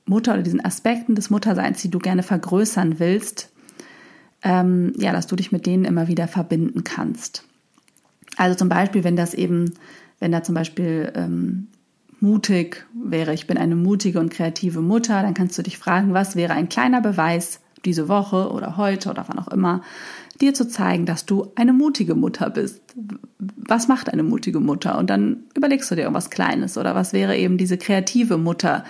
Mutter 0.06 0.32
oder 0.32 0.42
diesen 0.42 0.64
Aspekten 0.64 1.14
des 1.14 1.28
Mutterseins, 1.28 1.82
die 1.82 1.90
du 1.90 1.98
gerne 1.98 2.22
vergrößern 2.22 2.98
willst, 2.98 3.50
ähm, 4.42 4.94
ja, 4.96 5.12
dass 5.12 5.26
du 5.26 5.36
dich 5.36 5.52
mit 5.52 5.66
denen 5.66 5.84
immer 5.84 6.08
wieder 6.08 6.26
verbinden 6.26 6.84
kannst. 6.84 7.44
Also 8.36 8.56
zum 8.56 8.68
Beispiel, 8.68 9.04
wenn 9.04 9.16
das 9.16 9.34
eben, 9.34 9.74
wenn 10.20 10.32
da 10.32 10.42
zum 10.42 10.54
Beispiel 10.54 11.12
ähm, 11.14 11.68
mutig 12.20 12.86
wäre, 12.94 13.34
ich 13.34 13.46
bin 13.46 13.58
eine 13.58 13.76
mutige 13.76 14.18
und 14.20 14.30
kreative 14.30 14.80
Mutter, 14.80 15.22
dann 15.22 15.34
kannst 15.34 15.56
du 15.58 15.62
dich 15.62 15.78
fragen, 15.78 16.14
was 16.14 16.36
wäre 16.36 16.52
ein 16.54 16.68
kleiner 16.68 17.00
Beweis 17.00 17.60
diese 17.84 18.08
Woche 18.08 18.50
oder 18.50 18.76
heute 18.76 19.10
oder 19.10 19.24
wann 19.28 19.38
auch 19.38 19.48
immer, 19.48 19.82
dir 20.40 20.54
zu 20.54 20.68
zeigen, 20.68 21.06
dass 21.06 21.26
du 21.26 21.52
eine 21.54 21.72
mutige 21.72 22.14
Mutter 22.14 22.50
bist. 22.50 22.80
Was 23.38 23.88
macht 23.88 24.12
eine 24.12 24.22
mutige 24.22 24.60
Mutter? 24.60 24.98
Und 24.98 25.10
dann 25.10 25.44
überlegst 25.56 25.90
du 25.90 25.94
dir 25.94 26.02
irgendwas 26.02 26.30
Kleines 26.30 26.76
oder 26.78 26.94
was 26.94 27.12
wäre 27.12 27.36
eben 27.36 27.58
diese 27.58 27.78
kreative 27.78 28.38
Mutter, 28.38 28.84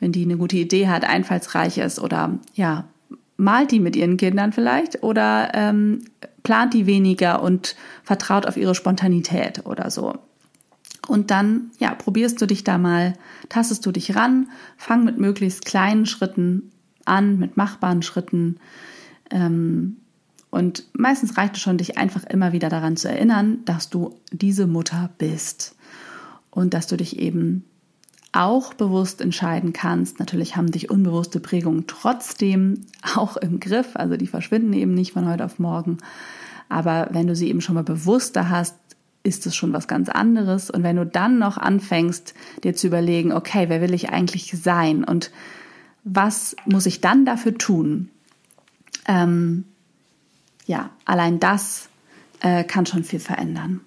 wenn 0.00 0.12
die 0.12 0.24
eine 0.24 0.36
gute 0.36 0.56
Idee 0.56 0.88
hat, 0.88 1.04
einfallsreich 1.04 1.78
ist 1.78 1.98
oder 1.98 2.38
ja, 2.54 2.84
malt 3.36 3.70
die 3.70 3.80
mit 3.80 3.96
ihren 3.96 4.16
Kindern 4.16 4.52
vielleicht 4.52 5.02
oder 5.02 5.50
ähm, 5.54 6.04
plant 6.42 6.74
die 6.74 6.86
weniger 6.86 7.42
und 7.42 7.76
vertraut 8.02 8.46
auf 8.46 8.56
ihre 8.56 8.74
Spontanität 8.74 9.66
oder 9.66 9.90
so. 9.90 10.14
Und 11.06 11.30
dann, 11.30 11.70
ja, 11.78 11.94
probierst 11.94 12.40
du 12.40 12.46
dich 12.46 12.64
da 12.64 12.78
mal, 12.78 13.14
tastest 13.48 13.86
du 13.86 13.92
dich 13.92 14.16
ran, 14.16 14.48
fang 14.76 15.04
mit 15.04 15.18
möglichst 15.18 15.64
kleinen 15.64 16.06
Schritten 16.06 16.72
an, 17.04 17.38
mit 17.38 17.56
machbaren 17.56 18.02
Schritten. 18.02 18.58
Ähm, 19.30 19.98
und 20.50 20.84
meistens 20.94 21.36
reicht 21.36 21.56
es 21.56 21.62
schon, 21.62 21.78
dich 21.78 21.98
einfach 21.98 22.24
immer 22.24 22.52
wieder 22.52 22.68
daran 22.68 22.96
zu 22.96 23.08
erinnern, 23.08 23.58
dass 23.64 23.88
du 23.88 24.14
diese 24.32 24.66
Mutter 24.66 25.10
bist 25.18 25.76
und 26.50 26.74
dass 26.74 26.86
du 26.86 26.96
dich 26.96 27.18
eben 27.18 27.64
auch 28.32 28.74
bewusst 28.74 29.20
entscheiden 29.20 29.72
kannst. 29.72 30.18
Natürlich 30.18 30.56
haben 30.56 30.70
dich 30.70 30.90
unbewusste 30.90 31.40
Prägungen 31.40 31.84
trotzdem 31.86 32.82
auch 33.14 33.36
im 33.36 33.60
Griff, 33.60 33.90
also 33.94 34.16
die 34.16 34.26
verschwinden 34.26 34.72
eben 34.72 34.94
nicht 34.94 35.12
von 35.12 35.28
heute 35.28 35.44
auf 35.44 35.58
morgen. 35.58 35.98
Aber 36.68 37.08
wenn 37.12 37.26
du 37.26 37.36
sie 37.36 37.48
eben 37.48 37.60
schon 37.60 37.76
mal 37.76 37.84
bewusster 37.84 38.50
hast, 38.50 38.76
ist 39.26 39.44
es 39.46 39.56
schon 39.56 39.72
was 39.72 39.88
ganz 39.88 40.08
anderes. 40.08 40.70
Und 40.70 40.82
wenn 40.82 40.96
du 40.96 41.04
dann 41.04 41.38
noch 41.38 41.58
anfängst, 41.58 42.34
dir 42.62 42.74
zu 42.74 42.86
überlegen, 42.86 43.32
okay, 43.32 43.68
wer 43.68 43.80
will 43.80 43.92
ich 43.92 44.10
eigentlich 44.10 44.52
sein 44.56 45.04
und 45.04 45.32
was 46.04 46.54
muss 46.64 46.86
ich 46.86 47.00
dann 47.00 47.24
dafür 47.24 47.58
tun? 47.58 48.08
Ähm, 49.08 49.64
ja, 50.66 50.90
allein 51.04 51.40
das 51.40 51.88
äh, 52.40 52.62
kann 52.62 52.86
schon 52.86 53.02
viel 53.02 53.18
verändern. 53.18 53.80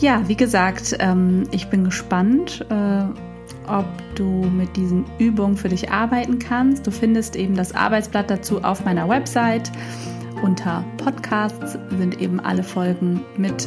Ja, 0.00 0.28
wie 0.28 0.36
gesagt, 0.36 0.96
ähm, 0.98 1.44
ich 1.50 1.68
bin 1.68 1.84
gespannt, 1.84 2.66
äh, 2.68 3.04
ob 3.66 3.86
du 4.16 4.24
mit 4.24 4.76
diesen 4.76 5.06
Übungen 5.18 5.56
für 5.56 5.70
dich 5.70 5.90
arbeiten 5.90 6.38
kannst. 6.38 6.86
Du 6.86 6.90
findest 6.90 7.36
eben 7.36 7.54
das 7.54 7.74
Arbeitsblatt 7.74 8.28
dazu 8.28 8.62
auf 8.62 8.84
meiner 8.84 9.08
Website. 9.08 9.72
Unter 10.44 10.84
Podcasts 10.98 11.78
sind 11.96 12.20
eben 12.20 12.38
alle 12.38 12.62
Folgen 12.62 13.24
mit 13.38 13.66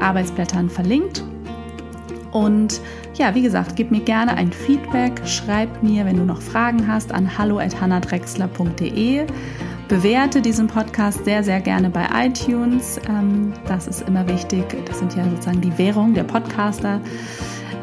Arbeitsblättern 0.00 0.70
verlinkt. 0.70 1.22
Und 2.32 2.80
ja, 3.12 3.34
wie 3.34 3.42
gesagt, 3.42 3.76
gib 3.76 3.90
mir 3.90 4.00
gerne 4.00 4.32
ein 4.34 4.50
Feedback, 4.50 5.20
schreib 5.26 5.82
mir, 5.82 6.06
wenn 6.06 6.16
du 6.16 6.24
noch 6.24 6.40
Fragen 6.40 6.88
hast, 6.88 7.12
an 7.12 7.36
hallo@hannadrexler.de. 7.36 9.26
Bewerte 9.88 10.40
diesen 10.40 10.66
Podcast 10.66 11.26
sehr, 11.26 11.44
sehr 11.44 11.60
gerne 11.60 11.90
bei 11.90 12.06
iTunes. 12.24 12.98
Ähm, 13.06 13.52
das 13.66 13.86
ist 13.86 14.08
immer 14.08 14.26
wichtig. 14.26 14.64
Das 14.86 15.00
sind 15.00 15.14
ja 15.14 15.28
sozusagen 15.28 15.60
die 15.60 15.76
Währung 15.76 16.14
der 16.14 16.24
Podcaster. 16.24 17.02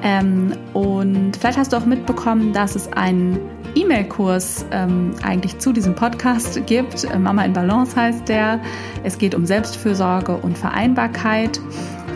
Ähm, 0.04 0.54
und 0.74 1.38
vielleicht 1.38 1.58
hast 1.58 1.74
du 1.74 1.78
auch 1.78 1.86
mitbekommen, 1.86 2.54
dass 2.54 2.76
es 2.76 2.92
einen 2.94 3.40
E-Mail-Kurs 3.76 4.66
ähm, 4.72 5.12
eigentlich 5.24 5.60
zu 5.60 5.72
diesem 5.72 5.96
Podcast 5.96 6.66
gibt. 6.66 7.04
Äh, 7.04 7.20
Mama 7.20 7.46
in 7.46 7.54
Balance 7.54 7.96
heißt 7.96 8.28
der. 8.28 8.60
Es 9.04 9.18
geht 9.18 9.36
um 9.36 9.46
Selbstfürsorge 9.46 10.36
und 10.36 10.58
Vereinbarkeit. 10.58 11.60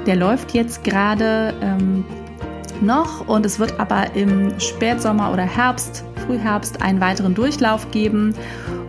Der 0.05 0.15
läuft 0.15 0.53
jetzt 0.53 0.83
gerade 0.83 1.53
noch 2.81 3.27
und 3.27 3.45
es 3.45 3.59
wird 3.59 3.79
aber 3.79 4.15
im 4.15 4.59
Spätsommer 4.59 5.31
oder 5.31 5.43
Herbst, 5.43 6.03
Frühherbst 6.25 6.81
einen 6.81 6.99
weiteren 7.01 7.35
Durchlauf 7.35 7.89
geben. 7.91 8.35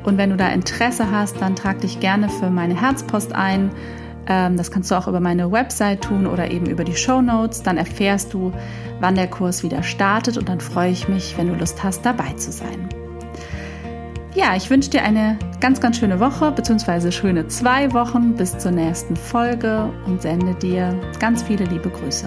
Und 0.04 0.18
wenn 0.18 0.30
du 0.30 0.36
da 0.36 0.48
Interesse 0.48 1.10
hast, 1.10 1.40
dann 1.40 1.56
trag 1.56 1.80
dich 1.80 2.00
gerne 2.00 2.28
für 2.28 2.50
meine 2.50 2.80
Herzpost 2.80 3.34
ein. 3.34 3.70
Ähm, 4.28 4.56
das 4.56 4.70
kannst 4.70 4.90
du 4.90 4.94
auch 4.94 5.08
über 5.08 5.20
meine 5.20 5.50
Website 5.50 6.02
tun 6.02 6.26
oder 6.26 6.50
eben 6.50 6.66
über 6.66 6.84
die 6.84 6.96
Show 6.96 7.20
Notes. 7.22 7.62
Dann 7.62 7.76
erfährst 7.76 8.34
du, 8.34 8.52
wann 9.00 9.14
der 9.14 9.28
Kurs 9.28 9.62
wieder 9.62 9.82
startet 9.82 10.36
und 10.38 10.48
dann 10.48 10.60
freue 10.60 10.90
ich 10.90 11.08
mich, 11.08 11.36
wenn 11.38 11.48
du 11.48 11.54
Lust 11.54 11.82
hast, 11.82 12.04
dabei 12.04 12.32
zu 12.32 12.52
sein. 12.52 12.88
Ja, 14.34 14.54
ich 14.54 14.68
wünsche 14.68 14.90
dir 14.90 15.02
eine 15.02 15.38
ganz, 15.60 15.80
ganz 15.80 15.96
schöne 15.96 16.20
Woche 16.20 16.52
bzw. 16.52 17.10
schöne 17.10 17.48
zwei 17.48 17.92
Wochen 17.94 18.34
bis 18.34 18.58
zur 18.58 18.70
nächsten 18.70 19.16
Folge 19.16 19.88
und 20.06 20.20
sende 20.20 20.54
dir 20.54 20.94
ganz 21.18 21.42
viele 21.42 21.64
liebe 21.64 21.88
Grüße. 21.88 22.26